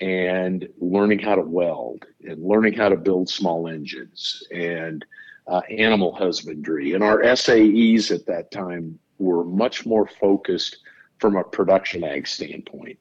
and 0.00 0.68
learning 0.78 1.20
how 1.20 1.36
to 1.36 1.42
weld 1.42 2.04
and 2.22 2.42
learning 2.42 2.74
how 2.74 2.88
to 2.88 2.96
build 2.96 3.28
small 3.28 3.68
engines 3.68 4.42
and 4.52 5.04
uh, 5.46 5.60
animal 5.70 6.14
husbandry. 6.14 6.94
And 6.94 7.04
our 7.04 7.22
SAEs 7.22 8.10
at 8.10 8.26
that 8.26 8.50
time 8.50 8.98
were 9.18 9.44
much 9.44 9.86
more 9.86 10.06
focused 10.06 10.78
from 11.18 11.36
a 11.36 11.44
production 11.44 12.04
ag 12.04 12.26
standpoint. 12.26 12.98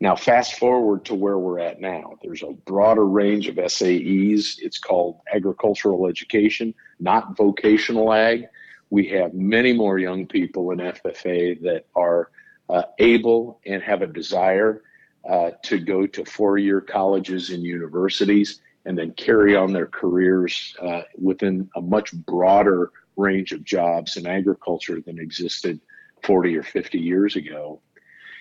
Now, 0.00 0.16
fast 0.16 0.58
forward 0.58 1.04
to 1.06 1.14
where 1.14 1.38
we're 1.38 1.60
at 1.60 1.80
now. 1.80 2.18
There's 2.22 2.42
a 2.42 2.52
broader 2.52 3.06
range 3.06 3.48
of 3.48 3.56
SAEs. 3.56 4.56
It's 4.58 4.78
called 4.78 5.20
agricultural 5.32 6.06
education, 6.06 6.74
not 7.00 7.36
vocational 7.36 8.12
ag. 8.12 8.46
We 8.90 9.06
have 9.08 9.34
many 9.34 9.72
more 9.72 9.98
young 9.98 10.26
people 10.26 10.72
in 10.72 10.78
FFA 10.78 11.60
that 11.62 11.86
are 11.94 12.30
uh, 12.68 12.82
able 12.98 13.60
and 13.66 13.82
have 13.82 14.02
a 14.02 14.06
desire 14.06 14.82
uh, 15.28 15.52
to 15.62 15.78
go 15.78 16.06
to 16.06 16.24
four 16.24 16.58
year 16.58 16.80
colleges 16.80 17.50
and 17.50 17.62
universities 17.62 18.60
and 18.84 18.98
then 18.98 19.12
carry 19.12 19.56
on 19.56 19.72
their 19.72 19.86
careers 19.86 20.76
uh, 20.82 21.02
within 21.20 21.70
a 21.76 21.80
much 21.80 22.12
broader 22.12 22.92
range 23.16 23.52
of 23.52 23.64
jobs 23.64 24.16
in 24.16 24.26
agriculture 24.26 25.00
than 25.00 25.18
existed 25.18 25.80
40 26.22 26.56
or 26.56 26.62
50 26.62 26.98
years 26.98 27.36
ago. 27.36 27.80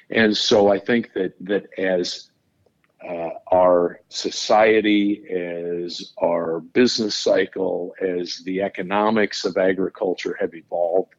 And 0.10 0.36
so 0.36 0.72
I 0.72 0.80
think 0.80 1.14
that 1.14 1.34
that 1.42 1.68
as 1.78 2.30
uh, 3.08 3.32
our 3.52 4.00
society, 4.10 5.26
as 5.30 6.14
our 6.22 6.62
business 6.62 7.16
cycle, 7.16 7.94
as 8.02 8.38
the 8.46 8.62
economics 8.62 9.44
of 9.44 9.58
agriculture 9.58 10.38
have 10.40 10.54
evolved 10.54 11.14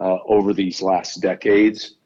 uh, 0.00 0.18
over 0.26 0.54
these 0.54 0.80
last 0.80 1.20
decades, 1.20 1.96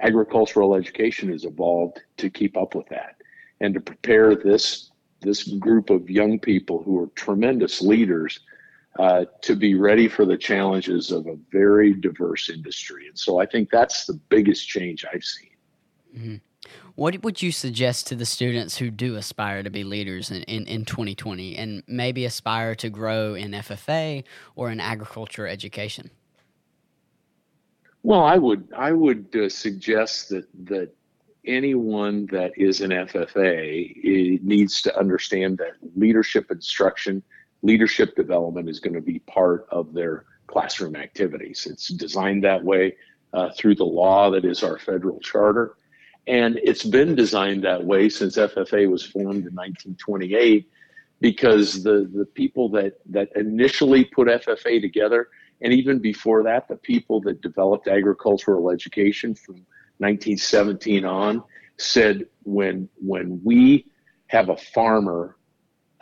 agricultural 0.00 0.74
education 0.74 1.30
has 1.30 1.44
evolved 1.44 2.00
to 2.18 2.28
keep 2.28 2.56
up 2.56 2.74
with 2.74 2.86
that 2.88 3.16
and 3.60 3.74
to 3.74 3.80
prepare 3.80 4.34
this 4.34 4.90
this 5.20 5.44
group 5.44 5.88
of 5.88 6.10
young 6.10 6.38
people 6.38 6.82
who 6.82 7.02
are 7.02 7.06
tremendous 7.14 7.80
leaders 7.80 8.40
uh, 8.98 9.24
to 9.42 9.56
be 9.56 9.74
ready 9.74 10.08
for 10.08 10.24
the 10.24 10.36
challenges 10.36 11.10
of 11.10 11.26
a 11.26 11.36
very 11.50 11.94
diverse 11.94 12.48
industry. 12.48 13.08
And 13.08 13.18
so 13.18 13.40
I 13.40 13.46
think 13.46 13.70
that's 13.70 14.06
the 14.06 14.14
biggest 14.28 14.68
change 14.68 15.04
I've 15.12 15.24
seen. 15.24 15.50
Mm-hmm. 16.16 16.36
What 16.94 17.20
would 17.22 17.42
you 17.42 17.50
suggest 17.50 18.06
to 18.06 18.14
the 18.14 18.24
students 18.24 18.78
who 18.78 18.90
do 18.90 19.16
aspire 19.16 19.62
to 19.64 19.70
be 19.70 19.82
leaders 19.82 20.30
in, 20.30 20.42
in, 20.44 20.66
in 20.66 20.84
2020 20.84 21.56
and 21.56 21.82
maybe 21.88 22.24
aspire 22.24 22.74
to 22.76 22.88
grow 22.88 23.34
in 23.34 23.50
FFA 23.50 24.22
or 24.54 24.70
in 24.70 24.78
agriculture 24.78 25.46
education? 25.46 26.10
Well, 28.04 28.22
I 28.22 28.36
would 28.36 28.68
I 28.76 28.92
would 28.92 29.34
uh, 29.34 29.48
suggest 29.48 30.28
that 30.28 30.46
that 30.66 30.94
anyone 31.46 32.26
that 32.26 32.52
is 32.56 32.80
an 32.80 32.90
FFA 32.90 34.42
needs 34.42 34.82
to 34.82 34.98
understand 34.98 35.58
that 35.58 35.72
leadership 35.96 36.50
instruction, 36.50 37.22
leadership 37.64 38.14
development 38.14 38.68
is 38.68 38.78
going 38.78 38.94
to 38.94 39.00
be 39.00 39.18
part 39.20 39.66
of 39.70 39.92
their 39.92 40.26
classroom 40.46 40.94
activities. 40.94 41.66
It's 41.68 41.88
designed 41.88 42.44
that 42.44 42.62
way 42.62 42.96
uh, 43.32 43.50
through 43.56 43.74
the 43.74 43.84
law 43.84 44.30
that 44.30 44.44
is 44.44 44.62
our 44.62 44.78
federal 44.78 45.18
charter. 45.20 45.74
And 46.26 46.60
it's 46.62 46.84
been 46.84 47.14
designed 47.14 47.64
that 47.64 47.84
way 47.84 48.08
since 48.08 48.36
FFA 48.36 48.88
was 48.88 49.02
formed 49.02 49.46
in 49.46 49.54
1928 49.54 50.70
because 51.20 51.82
the, 51.82 52.08
the 52.14 52.24
people 52.24 52.68
that, 52.70 52.98
that 53.06 53.30
initially 53.34 54.04
put 54.04 54.28
FFA 54.28 54.80
together 54.80 55.28
and 55.60 55.72
even 55.72 55.98
before 55.98 56.42
that, 56.42 56.68
the 56.68 56.76
people 56.76 57.20
that 57.22 57.40
developed 57.40 57.88
agricultural 57.88 58.70
education 58.70 59.34
from 59.34 59.56
1917 59.98 61.04
on 61.04 61.42
said 61.78 62.26
when 62.44 62.88
when 63.00 63.40
we 63.42 63.86
have 64.26 64.48
a 64.48 64.56
farmer 64.56 65.36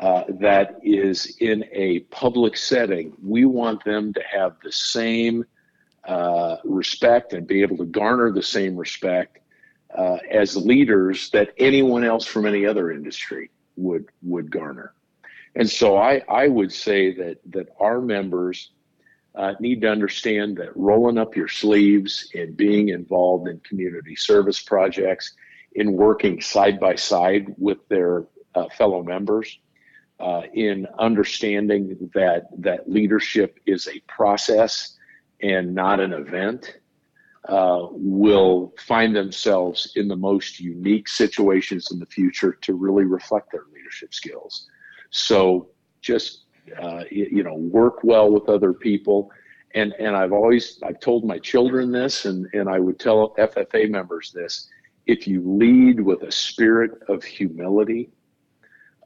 uh, 0.02 0.24
that 0.40 0.80
is 0.82 1.36
in 1.38 1.64
a 1.70 2.00
public 2.10 2.56
setting, 2.56 3.12
we 3.22 3.44
want 3.44 3.84
them 3.84 4.12
to 4.12 4.20
have 4.28 4.56
the 4.64 4.72
same 4.72 5.44
uh, 6.04 6.56
respect 6.64 7.32
and 7.32 7.46
be 7.46 7.62
able 7.62 7.76
to 7.76 7.84
garner 7.84 8.32
the 8.32 8.42
same 8.42 8.76
respect 8.76 9.38
uh, 9.96 10.18
as 10.28 10.56
leaders 10.56 11.30
that 11.30 11.50
anyone 11.56 12.02
else 12.02 12.26
from 12.26 12.46
any 12.46 12.66
other 12.66 12.90
industry 12.90 13.48
would 13.76 14.06
would 14.22 14.50
garner. 14.50 14.92
And 15.54 15.70
so 15.70 15.96
I, 15.96 16.22
I 16.28 16.48
would 16.48 16.72
say 16.72 17.14
that 17.14 17.38
that 17.50 17.68
our 17.78 18.00
members 18.00 18.72
uh, 19.36 19.54
need 19.60 19.82
to 19.82 19.88
understand 19.88 20.56
that 20.56 20.76
rolling 20.76 21.16
up 21.16 21.36
your 21.36 21.46
sleeves 21.46 22.28
and 22.34 22.56
being 22.56 22.88
involved 22.88 23.46
in 23.46 23.60
community 23.60 24.16
service 24.16 24.60
projects, 24.60 25.32
in 25.76 25.92
working 25.92 26.40
side 26.40 26.80
by 26.80 26.96
side 26.96 27.54
with 27.56 27.86
their 27.88 28.24
uh, 28.56 28.68
fellow 28.76 29.04
members, 29.04 29.58
uh, 30.20 30.42
in 30.54 30.86
understanding 30.98 32.10
that 32.14 32.46
that 32.58 32.90
leadership 32.90 33.58
is 33.66 33.88
a 33.88 34.00
process 34.08 34.96
and 35.42 35.74
not 35.74 35.98
an 36.00 36.12
event, 36.12 36.78
uh, 37.48 37.88
will 37.90 38.72
find 38.78 39.16
themselves 39.16 39.92
in 39.96 40.06
the 40.06 40.16
most 40.16 40.60
unique 40.60 41.08
situations 41.08 41.90
in 41.90 41.98
the 41.98 42.06
future 42.06 42.52
to 42.52 42.74
really 42.74 43.04
reflect 43.04 43.50
their 43.50 43.64
leadership 43.74 44.14
skills. 44.14 44.68
So 45.10 45.68
just 46.00 46.44
uh, 46.80 47.02
you 47.10 47.42
know 47.42 47.54
work 47.54 48.04
well 48.04 48.30
with 48.30 48.48
other 48.48 48.72
people 48.72 49.30
and 49.74 49.92
and 49.98 50.16
I've 50.16 50.32
always 50.32 50.78
I've 50.82 51.00
told 51.00 51.24
my 51.24 51.38
children 51.38 51.90
this 51.90 52.24
and 52.24 52.46
and 52.52 52.68
I 52.68 52.78
would 52.78 52.98
tell 52.98 53.34
FFA 53.38 53.90
members 53.90 54.32
this 54.32 54.68
if 55.06 55.26
you 55.26 55.42
lead 55.44 56.00
with 56.00 56.22
a 56.22 56.30
spirit 56.30 56.92
of 57.08 57.24
humility 57.24 58.10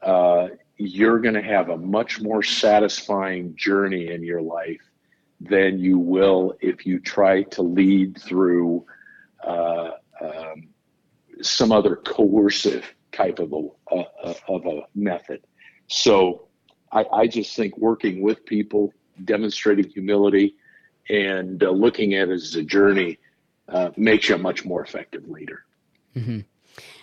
uh, 0.03 0.49
you're 0.77 1.19
going 1.21 1.35
to 1.35 1.43
have 1.43 1.71
a 1.71 1.77
much 1.77 2.21
more 2.21 2.43
satisfying 2.43 3.55
journey 3.57 4.13
in 4.13 4.23
your 4.23 4.43
life 4.43 4.81
than 5.41 5.79
you 5.79 5.99
will 5.99 6.55
if 6.61 6.87
you 6.87 6.99
try 6.99 7.43
to 7.43 7.63
lead 7.63 8.21
through 8.21 8.85
uh, 9.45 9.91
um, 10.21 10.69
some 11.43 11.73
other 11.73 11.97
coercive 11.97 12.95
type 13.13 13.39
of 13.39 13.53
a, 13.53 13.95
uh, 13.95 14.35
of 14.49 14.67
a 14.67 14.81
method. 14.95 15.43
So 15.89 16.49
I, 16.93 17.05
I 17.13 17.27
just 17.27 17.57
think 17.57 17.77
working 17.79 18.23
with 18.23 18.45
people, 18.45 18.93
demonstrating 19.25 19.89
humility, 19.91 20.57
and 21.09 21.63
uh, 21.63 21.71
looking 21.71 22.15
at 22.15 22.29
it 22.29 22.33
as 22.33 22.55
a 22.57 22.63
journey 22.63 23.19
uh, 23.69 23.91
makes 23.97 24.29
you 24.29 24.35
a 24.35 24.39
much 24.39 24.65
more 24.65 24.83
effective 24.83 25.29
leader. 25.29 25.65
Mm-hmm. 26.17 26.41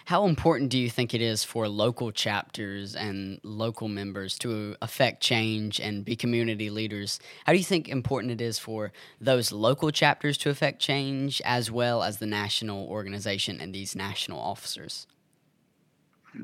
How 0.05 0.25
important 0.25 0.69
do 0.69 0.77
you 0.77 0.89
think 0.89 1.13
it 1.13 1.21
is 1.21 1.43
for 1.43 1.67
local 1.67 2.11
chapters 2.11 2.95
and 2.95 3.39
local 3.43 3.87
members 3.87 4.37
to 4.39 4.75
affect 4.81 5.21
change 5.21 5.79
and 5.79 6.03
be 6.03 6.15
community 6.15 6.69
leaders? 6.69 7.19
How 7.45 7.53
do 7.53 7.57
you 7.57 7.63
think 7.63 7.87
important 7.87 8.31
it 8.31 8.41
is 8.41 8.59
for 8.59 8.91
those 9.21 9.51
local 9.51 9.91
chapters 9.91 10.37
to 10.39 10.49
affect 10.49 10.79
change 10.79 11.41
as 11.45 11.71
well 11.71 12.03
as 12.03 12.17
the 12.17 12.25
national 12.25 12.87
organization 12.87 13.61
and 13.61 13.73
these 13.73 13.95
national 13.95 14.39
officers? 14.39 15.07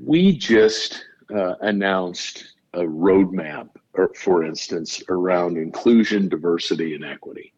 We 0.04 0.38
just 0.38 1.04
uh, 1.36 1.56
announced 1.62 2.54
a 2.74 2.82
roadmap, 2.82 3.70
or, 3.94 4.14
for 4.14 4.44
instance, 4.44 5.02
around 5.10 5.58
inclusion, 5.58 6.30
diversity, 6.30 6.94
and 6.94 7.04
equity. 7.04 7.54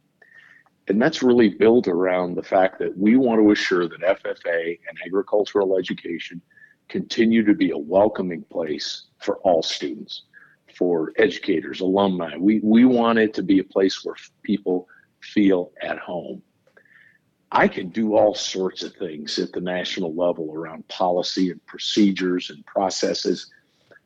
And 0.88 1.02
that's 1.02 1.24
really 1.24 1.50
built 1.50 1.88
around 1.88 2.36
the 2.36 2.44
fact 2.44 2.80
that 2.80 2.98
we 2.98 3.16
want 3.16 3.40
to 3.40 3.52
assure 3.52 3.88
that 3.88 4.02
FFA 4.02 4.80
and 4.88 4.98
agricultural 5.06 5.78
education 5.78 6.42
continue 6.90 7.46
to 7.46 7.54
be 7.54 7.72
a 7.72 7.78
welcoming 7.78 8.44
place 8.44 9.08
for 9.20 9.38
all 9.38 9.64
students, 9.64 10.24
for 10.76 11.14
educators, 11.18 11.82
alumni. 11.82 12.36
We, 12.38 12.60
we 12.64 12.86
want 12.86 13.20
it 13.20 13.34
to 13.36 13.44
be 13.44 13.60
a 13.60 13.64
place 13.64 14.04
where 14.04 14.16
people 14.44 14.88
feel 15.22 15.72
at 15.82 16.00
home. 16.00 16.42
I 17.52 17.68
can 17.68 17.90
do 17.90 18.16
all 18.16 18.34
sorts 18.34 18.82
of 18.82 18.94
things 18.96 19.38
at 19.38 19.52
the 19.52 19.62
national 19.62 20.16
level 20.16 20.54
around 20.54 20.88
policy 20.88 21.52
and 21.52 21.66
procedures 21.66 22.50
and 22.50 22.66
processes 22.66 23.52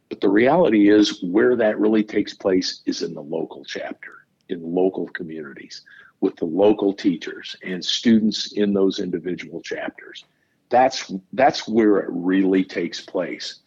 but 0.10 0.22
the 0.22 0.30
reality 0.30 0.90
is, 0.90 1.22
where 1.24 1.56
that 1.56 1.80
really 1.80 2.04
takes 2.04 2.34
place 2.34 2.82
is 2.86 3.02
in 3.02 3.14
the 3.14 3.22
local 3.22 3.64
chapter, 3.66 4.14
in 4.50 4.62
local 4.62 5.08
communities, 5.08 5.84
with 6.26 6.36
the 6.36 6.46
local 6.46 6.94
teachers 6.94 7.56
and 7.64 7.84
students 7.84 8.52
in 8.54 8.74
those 8.74 9.00
individual 9.00 9.62
chapters. 9.62 10.26
That's 10.70 11.12
that's 11.34 11.68
where 11.68 12.00
it 12.00 12.10
really 12.10 12.66
takes 12.66 13.00
place. 13.00 13.60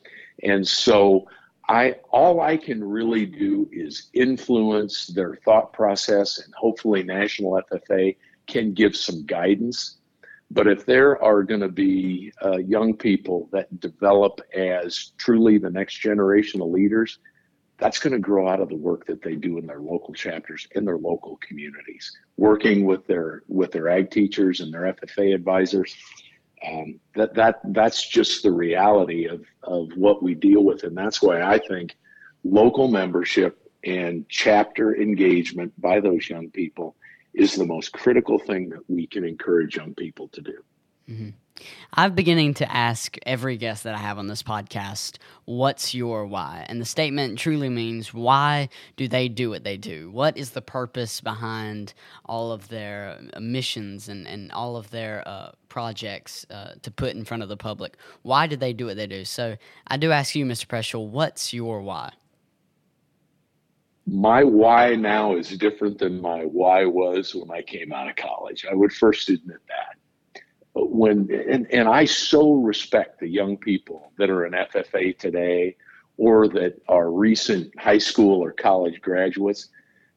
And 0.43 0.67
so 0.67 1.29
I 1.69 1.97
all 2.11 2.41
I 2.41 2.57
can 2.57 2.83
really 2.83 3.25
do 3.25 3.69
is 3.73 4.11
influence 4.13 5.07
their 5.07 5.37
thought 5.45 5.73
process 5.73 6.39
and 6.39 6.53
hopefully 6.55 7.03
National 7.03 7.63
FFA 7.73 8.17
can 8.47 8.75
give 8.75 8.97
some 8.97 9.25
guidance 9.25 9.99
but 10.51 10.67
if 10.67 10.87
there 10.87 11.23
are 11.23 11.43
going 11.43 11.61
to 11.61 11.69
be 11.69 12.33
uh, 12.43 12.57
young 12.57 12.95
people 12.95 13.49
that 13.53 13.81
develop 13.81 14.41
as 14.55 15.13
truly 15.19 15.59
the 15.59 15.71
next 15.71 15.97
generation 15.97 16.63
of 16.63 16.69
leaders, 16.69 17.19
that's 17.79 18.01
going 18.01 18.13
to 18.13 18.19
grow 18.19 18.49
out 18.49 18.61
of 18.61 18.69
the 18.69 18.77
work 18.77 19.07
that 19.07 19.23
they 19.23 19.37
do 19.37 19.59
in 19.59 19.67
their 19.67 19.81
local 19.81 20.13
chapters 20.13 20.67
in 20.73 20.85
their 20.85 20.99
local 20.99 21.39
communities, 21.41 22.17
working 22.37 22.85
with 22.85 23.07
their 23.07 23.43
with 23.49 23.73
their 23.73 23.89
ag 23.89 24.11
teachers 24.11 24.61
and 24.61 24.73
their 24.73 24.93
FFA 24.93 25.35
advisors. 25.35 25.97
Um, 26.67 26.99
that 27.15 27.35
that 27.35 27.61
that's 27.73 28.07
just 28.09 28.43
the 28.43 28.51
reality 28.51 29.27
of 29.27 29.45
of 29.63 29.91
what 29.97 30.23
we 30.23 30.35
deal 30.35 30.65
with, 30.65 30.83
and 30.83 30.97
that's 30.97 31.23
why 31.23 31.43
I 31.43 31.59
think 31.59 31.97
local 32.45 32.89
membership 32.89 33.71
and 33.85 34.29
chapter 34.29 34.97
engagement 34.97 35.73
by 35.81 36.01
those 36.01 36.29
young 36.29 36.51
people 36.51 36.97
is 37.33 37.55
the 37.55 37.65
most 37.65 37.93
critical 37.93 38.39
thing 38.39 38.71
that 38.71 38.83
we 38.89 39.07
can 39.07 39.25
encourage 39.25 39.77
young 39.77 39.95
people 39.95 40.29
to 40.29 40.41
do. 40.41 40.65
Mm-hmm. 41.09 41.29
I'm 41.93 42.15
beginning 42.15 42.55
to 42.55 42.71
ask 42.71 43.17
every 43.25 43.57
guest 43.57 43.85
that 43.85 43.95
I 43.95 43.99
have 43.99 44.19
on 44.19 44.27
this 44.27 44.43
podcast, 44.43 45.19
what's 45.45 45.95
your 45.95 46.27
why? 46.27 46.65
And 46.69 46.81
the 46.81 46.85
statement 46.85 47.39
truly 47.39 47.69
means 47.69 48.13
why 48.13 48.69
do 48.97 49.09
they 49.09 49.29
do 49.29 49.51
what 49.51 49.65
they 49.65 49.77
do? 49.77 50.11
What 50.11 50.37
is 50.37 50.51
the 50.51 50.63
purpose 50.63 51.21
behind 51.21 51.95
all 52.27 52.53
of 52.53 52.69
their 52.69 53.19
missions 53.41 54.09
and, 54.09 54.27
and 54.27 54.53
all 54.53 54.77
of 54.77 54.91
their 54.91 55.27
uh, 55.27 55.53
projects 55.69 56.47
uh, 56.51 56.75
to 56.83 56.91
put 56.91 57.15
in 57.15 57.25
front 57.25 57.43
of 57.43 57.49
the 57.49 57.57
public? 57.57 57.97
Why 58.23 58.47
do 58.47 58.57
they 58.57 58.73
do 58.73 58.87
what 58.87 58.97
they 58.97 59.07
do? 59.07 59.25
So 59.25 59.57
I 59.87 59.97
do 59.97 60.13
ask 60.13 60.35
you, 60.35 60.45
Mr. 60.45 60.67
Preschel, 60.67 61.09
what's 61.09 61.53
your 61.53 61.83
why? 61.83 62.13
my 64.11 64.43
why 64.43 64.95
now 64.95 65.37
is 65.37 65.51
different 65.51 65.99
than 65.99 66.21
my 66.21 66.41
why 66.41 66.85
was 66.85 67.35
when 67.35 67.51
I 67.51 67.63
came 67.63 67.93
out 67.93 68.09
of 68.09 68.17
college. 68.17 68.65
I 68.71 68.75
would 68.75 68.93
first 68.93 69.29
admit 69.29 69.59
that. 69.69 69.97
When 70.87 71.29
and, 71.31 71.67
and 71.73 71.89
I 71.89 72.05
so 72.05 72.55
respect 72.55 73.21
the 73.21 73.29
young 73.29 73.57
people 73.57 74.13
that 74.19 74.31
are 74.31 74.47
in 74.47 74.53
FFA 74.53 75.17
today 75.19 75.77
or 76.17 76.49
that 76.49 76.81
are 76.89 77.11
recent 77.11 77.79
high 77.79 77.99
school 77.99 78.43
or 78.43 78.53
college 78.53 79.01
graduates 79.01 79.69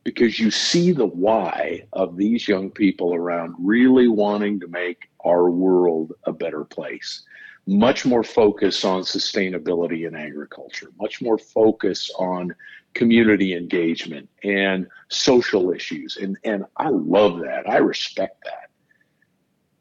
because 0.03 0.39
you 0.39 0.49
see 0.49 0.91
the 0.91 1.05
why 1.05 1.83
of 1.93 2.17
these 2.17 2.47
young 2.47 2.71
people 2.71 3.13
around 3.13 3.55
really 3.59 4.07
wanting 4.07 4.59
to 4.59 4.67
make 4.67 5.09
our 5.23 5.49
world 5.51 6.13
a 6.23 6.33
better 6.33 6.63
place. 6.63 7.23
Much 7.67 8.05
more 8.05 8.23
focus 8.23 8.83
on 8.83 9.03
sustainability 9.03 10.07
in 10.07 10.15
agriculture, 10.15 10.87
much 10.99 11.21
more 11.21 11.37
focus 11.37 12.09
on 12.17 12.53
community 12.95 13.55
engagement 13.55 14.27
and 14.43 14.87
social 15.09 15.71
issues. 15.71 16.17
And, 16.17 16.35
and 16.43 16.65
I 16.77 16.89
love 16.89 17.39
that. 17.41 17.69
I 17.69 17.77
respect 17.77 18.43
that. 18.45 18.70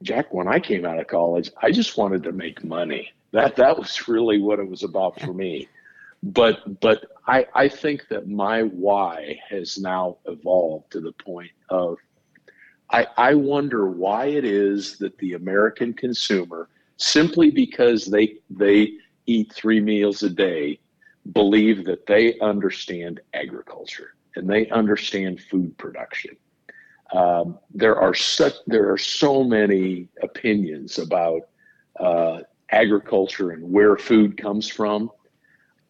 Jack, 0.03 0.33
when 0.33 0.49
I 0.49 0.59
came 0.59 0.85
out 0.87 0.99
of 0.99 1.07
college, 1.07 1.51
I 1.63 1.71
just 1.71 1.97
wanted 1.97 2.23
to 2.25 2.33
make 2.33 2.65
money. 2.65 3.13
That 3.33 3.57
that 3.57 3.79
was 3.79 4.09
really 4.09 4.41
what 4.41 4.59
it 4.59 4.69
was 4.69 4.83
about 4.83 5.21
for 5.21 5.33
me. 5.33 5.69
But 6.23 6.81
but 6.81 7.07
I, 7.27 7.47
I 7.55 7.69
think 7.69 8.09
that 8.09 8.29
my 8.29 8.63
why 8.63 9.39
has 9.49 9.79
now 9.79 10.19
evolved 10.27 10.91
to 10.93 11.01
the 11.01 11.13
point 11.13 11.51
of 11.69 11.99
I, 12.91 13.07
I 13.17 13.35
wonder 13.35 13.89
why 13.89 14.27
it 14.27 14.45
is 14.45 14.99
that 14.99 15.17
the 15.19 15.35
American 15.35 15.93
consumer, 15.93 16.69
simply 16.97 17.51
because 17.51 18.07
they 18.07 18.39
they 18.51 18.93
eat 19.27 19.53
three 19.53 19.81
meals 19.81 20.23
a 20.23 20.31
day, 20.31 20.81
believe 21.33 21.85
that 21.85 22.07
they 22.07 22.39
understand 22.41 23.21
agriculture 23.35 24.15
and 24.35 24.49
they 24.49 24.69
understand 24.71 25.41
food 25.41 25.77
production. 25.79 26.37
Um, 27.13 27.59
there 27.75 27.97
are 27.97 28.15
such 28.15 28.55
there 28.67 28.93
are 28.93 28.99
so 28.99 29.43
many 29.43 30.09
opinions 30.23 30.99
about 30.99 31.43
uh, 31.99 32.41
agriculture 32.71 33.51
and 33.51 33.71
where 33.71 33.97
food 33.97 34.37
comes 34.41 34.69
from. 34.69 35.11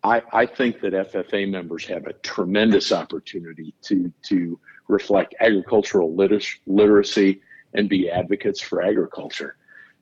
I, 0.03 0.23
I 0.33 0.47
think 0.47 0.81
that 0.81 0.95
FFA 0.95 1.49
members 1.49 1.85
have 1.87 2.07
a 2.07 2.15
tremendous 2.15 2.91
opportunity 2.91 3.75
to 3.83 4.13
to 4.29 4.59
reflect 4.89 5.35
agricultural 5.41 6.15
liter- 6.15 6.41
literacy 6.67 7.43
and 7.75 7.89
be 7.89 8.11
advocates 8.11 8.61
for 8.61 8.83
agriculture. 8.83 9.57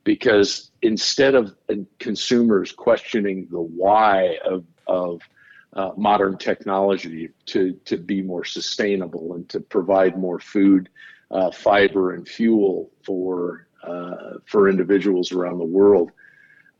Because 0.05 0.71
instead 0.83 1.35
of 1.35 1.55
consumers 1.99 2.73
questioning 2.73 3.47
the 3.51 3.61
why 3.61 4.39
of, 4.49 4.65
of 4.87 5.21
uh, 5.75 5.91
modern 5.97 6.37
technology 6.39 7.31
to, 7.47 7.73
to 7.85 7.97
be 7.97 8.23
more 8.23 8.45
sustainable 8.45 9.35
and 9.35 9.49
to 9.49 9.61
provide 9.61 10.19
more 10.19 10.41
food, 10.41 10.89
uh, 11.31 11.51
fiber, 11.51 12.15
and 12.15 12.27
fuel 12.27 12.91
for, 13.05 13.67
uh, 13.83 14.39
for 14.47 14.69
individuals 14.69 15.33
around 15.33 15.59
the 15.59 15.65
world, 15.65 16.11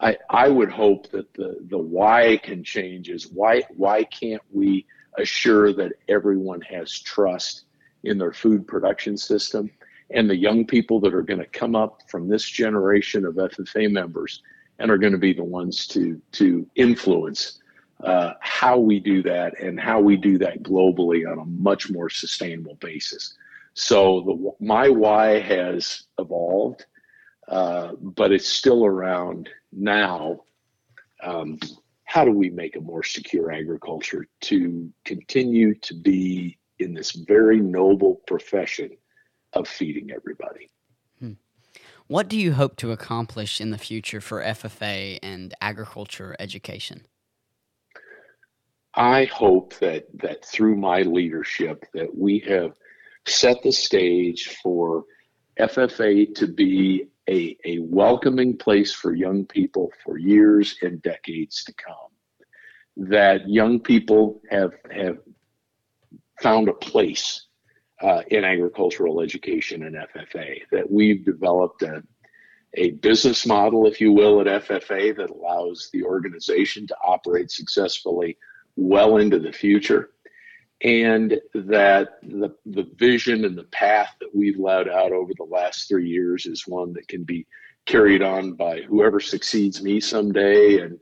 I, 0.01 0.17
I 0.31 0.49
would 0.49 0.71
hope 0.71 1.11
that 1.11 1.33
the, 1.35 1.57
the 1.69 1.79
why 1.79 2.39
can 2.43 2.63
change 2.63 3.11
is 3.11 3.31
why, 3.31 3.63
why 3.77 4.05
can't 4.05 4.43
we 4.51 4.87
assure 5.19 5.73
that 5.75 5.93
everyone 6.09 6.61
has 6.63 7.01
trust 7.01 7.65
in 8.05 8.17
their 8.17 8.33
food 8.33 8.67
production 8.67 9.17
system? 9.17 9.71
And 10.11 10.31
the 10.31 10.37
young 10.37 10.65
people 10.65 11.01
that 11.01 11.15
are 11.15 11.23
going 11.23 11.41
to 11.41 11.47
come 11.47 11.75
up 11.75 12.03
from 12.09 12.29
this 12.29 12.45
generation 12.45 13.27
of 13.27 13.35
FFA 13.35 13.91
members 13.91 14.43
and 14.79 14.91
are 14.91 14.99
going 14.99 15.13
to 15.13 15.19
be 15.19 15.33
the 15.33 15.45
ones 15.45 15.87
to 15.89 16.21
to 16.33 16.67
influence 16.77 17.59
uh, 18.03 18.35
how 18.41 18.79
we 18.79 19.01
do 19.01 19.23
that 19.23 19.59
and 19.61 19.79
how 19.79 20.01
we 20.01 20.17
do 20.17 20.39
that 20.39 20.63
globally 20.63 21.31
on 21.31 21.39
a 21.39 21.45
much 21.45 21.91
more 21.91 22.09
sustainable 22.09 22.77
basis. 22.77 23.35
So 23.75 24.21
the, 24.21 24.65
my 24.65 24.89
why 24.89 25.41
has 25.41 26.05
evolved, 26.19 26.87
uh, 27.49 27.93
but 28.01 28.33
it's 28.33 28.49
still 28.49 28.85
around 28.85 29.49
now. 29.73 30.41
Um, 31.23 31.59
how 32.05 32.25
do 32.25 32.33
we 32.33 32.51
make 32.51 32.77
a 32.77 32.81
more 32.81 33.03
secure 33.03 33.53
agriculture 33.53 34.27
to 34.43 34.91
continue 35.05 35.75
to 35.75 35.95
be 35.95 36.59
in 36.79 36.95
this 36.95 37.13
very 37.13 37.61
noble 37.61 38.17
profession 38.27 38.91
of 39.53 39.69
feeding 39.69 40.11
everybody. 40.11 40.71
Hmm. 41.19 41.33
What 42.07 42.29
do 42.29 42.39
you 42.39 42.53
hope 42.53 42.77
to 42.77 42.93
accomplish 42.93 43.61
in 43.61 43.71
the 43.71 43.79
future 43.79 44.21
for 44.21 44.43
FFA 44.43 45.19
and 45.23 45.55
agriculture 45.61 46.37
education? 46.39 47.07
I 48.99 49.27
hope 49.27 49.75
that 49.79 50.07
that 50.15 50.45
through 50.45 50.75
my 50.75 51.03
leadership 51.03 51.85
that 51.95 52.13
we 52.13 52.41
have 52.49 52.73
set 53.29 53.63
the 53.63 53.71
stage 53.71 54.57
for 54.61 55.05
FFA 55.57 56.35
to 56.35 56.49
be 56.49 57.07
a, 57.31 57.57
a 57.65 57.79
welcoming 57.79 58.57
place 58.57 58.93
for 58.93 59.15
young 59.15 59.47
people 59.47 59.93
for 60.05 60.19
years 60.19 60.77
and 60.83 61.01
decades 61.01 61.63
to 61.65 61.75
come. 61.75 62.11
That 63.09 63.49
young 63.49 63.79
people 63.79 64.41
have 64.51 64.73
have 64.91 65.19
found 66.43 66.69
a 66.69 66.75
place 66.75 67.47
uh, 68.03 68.23
in 68.33 68.45
agricultural 68.45 69.21
education 69.21 69.85
and 69.85 69.95
FFA, 69.95 70.63
that 70.73 70.91
we've 70.91 71.25
developed 71.25 71.83
a, 71.83 72.03
a 72.75 72.91
business 72.93 73.47
model, 73.47 73.87
if 73.87 74.01
you 74.01 74.13
will, 74.13 74.41
at 74.41 74.65
FFA 74.65 75.17
that 75.17 75.31
allows 75.31 75.89
the 75.93 76.03
organization 76.03 76.85
to 76.89 76.97
operate 77.05 77.53
successfully 77.53 78.37
well 78.79 79.17
into 79.17 79.41
the 79.41 79.53
future. 79.53 80.11
And 80.83 81.41
that 81.55 82.21
the, 82.23 82.55
the 82.65 82.89
vision 82.97 83.45
and 83.45 83.59
the 83.59 83.65
path 83.65 84.15
that 84.21 84.33
we've 84.33 84.59
laid 84.59 84.89
out 84.89 85.11
over 85.11 85.33
the 85.37 85.45
last 85.45 85.89
three 85.89 86.09
years 86.09 86.47
is 86.47 86.69
one 86.69 86.93
that 86.93 87.09
can 87.09 87.25
be 87.25 87.47
carried 87.85 88.23
on 88.23 88.53
by 88.53 88.83
whoever 88.83 89.19
succeeds 89.19 89.83
me 89.83 89.99
someday 90.01 90.81
and 90.81 90.99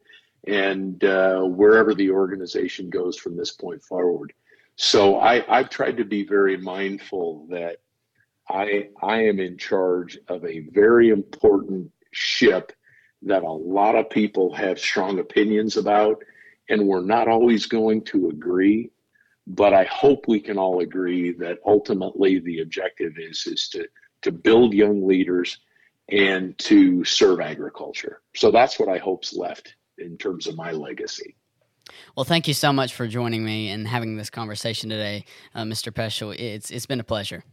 and 0.47 1.03
uh, 1.03 1.41
wherever 1.41 1.93
the 1.93 2.09
organization 2.09 2.89
goes 2.89 3.19
from 3.19 3.37
this 3.37 3.51
point 3.51 3.83
forward. 3.83 4.33
So 4.77 5.19
I, 5.19 5.45
I've 5.49 5.69
tried 5.69 5.97
to 5.97 6.05
be 6.05 6.25
very 6.25 6.57
mindful 6.57 7.47
that 7.51 7.79
I 8.49 8.89
I 9.03 9.25
am 9.25 9.41
in 9.41 9.59
charge 9.59 10.17
of 10.29 10.45
a 10.45 10.61
very 10.73 11.11
important 11.11 11.91
ship 12.13 12.73
that 13.23 13.43
a 13.43 13.51
lot 13.51 13.97
of 13.97 14.09
people 14.09 14.55
have 14.55 14.79
strong 14.79 15.19
opinions 15.19 15.77
about, 15.77 16.23
and 16.69 16.87
we're 16.87 17.05
not 17.05 17.29
always 17.29 17.67
going 17.67 18.03
to 18.05 18.29
agree. 18.29 18.91
But 19.47 19.73
I 19.73 19.85
hope 19.85 20.27
we 20.27 20.41
can 20.41 20.59
all 20.59 20.81
agree 20.81 21.33
that 21.35 21.59
ultimately 21.65 22.41
the 22.41 22.61
objective 22.61 23.13
is 23.17 23.47
is 23.47 23.69
to 23.71 23.87
to 24.23 24.33
build 24.33 24.75
young 24.75 25.07
leaders 25.07 25.59
and 26.09 26.57
to 26.59 27.05
serve 27.05 27.41
agriculture. 27.41 28.23
So 28.35 28.51
that's 28.51 28.79
what 28.79 28.89
I 28.89 28.99
hope's 28.99 29.35
left 29.35 29.75
in 29.99 30.17
terms 30.17 30.47
of 30.47 30.57
my 30.57 30.73
legacy. 30.73 31.37
Well, 32.17 32.25
thank 32.25 32.49
you 32.49 32.55
so 32.55 32.73
much 32.73 32.95
for 32.95 33.07
joining 33.07 33.45
me 33.45 33.71
and 33.71 33.87
having 33.87 34.17
this 34.17 34.31
conversation 34.31 34.91
today, 34.91 35.25
uh, 35.55 35.63
Mr. 35.63 35.93
Poeschl. 35.93 36.37
It's 36.39 36.71
it's 36.71 36.87
been 36.87 37.01
a 37.01 37.05
pleasure. 37.05 37.45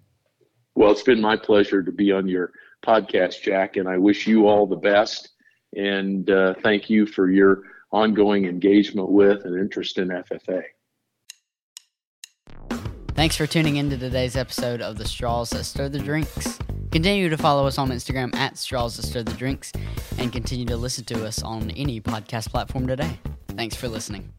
Well, 0.76 0.92
it's 0.92 1.04
been 1.04 1.22
my 1.22 1.38
pleasure 1.38 1.84
to 1.84 1.92
be 1.92 2.12
on 2.12 2.28
your 2.28 2.52
podcast, 2.84 3.42
Jack, 3.44 3.78
and 3.78 3.88
I 3.88 3.98
wish 3.98 4.26
you 4.26 4.48
all 4.48 4.66
the 4.66 4.76
best. 4.76 5.30
And 5.76 6.30
uh, 6.30 6.56
thank 6.64 6.90
you 6.90 7.06
for 7.06 7.30
your 7.30 7.64
ongoing 7.94 8.46
engagement 8.46 9.10
with 9.10 9.46
and 9.46 9.58
interest 9.58 9.98
in 9.98 10.10
FFA. 10.10 10.64
Thanks 13.16 13.38
for 13.38 13.46
tuning 13.46 13.76
into 13.76 13.98
today's 13.98 14.36
episode 14.36 14.82
of 14.82 14.98
the 14.98 15.08
Straws 15.08 15.52
That 15.52 15.64
Stir 15.64 15.88
the 15.88 16.00
Drinks. 16.00 16.58
Continue 16.92 17.30
to 17.30 17.38
follow 17.38 17.68
us 17.68 17.78
on 17.78 17.90
Instagram 17.90 18.36
at 18.36 18.58
Straws 18.58 18.98
That 18.98 19.04
Stir 19.04 19.24
the 19.24 19.34
Drinks 19.34 19.72
and 20.18 20.34
continue 20.34 20.66
to 20.66 20.76
listen 20.76 21.06
to 21.06 21.26
us 21.26 21.44
on 21.44 21.70
any 21.72 22.02
podcast 22.02 22.50
platform 22.50 22.88
today. 22.88 23.20
Thanks 23.50 23.76
for 23.76 23.88
listening. 23.88 24.34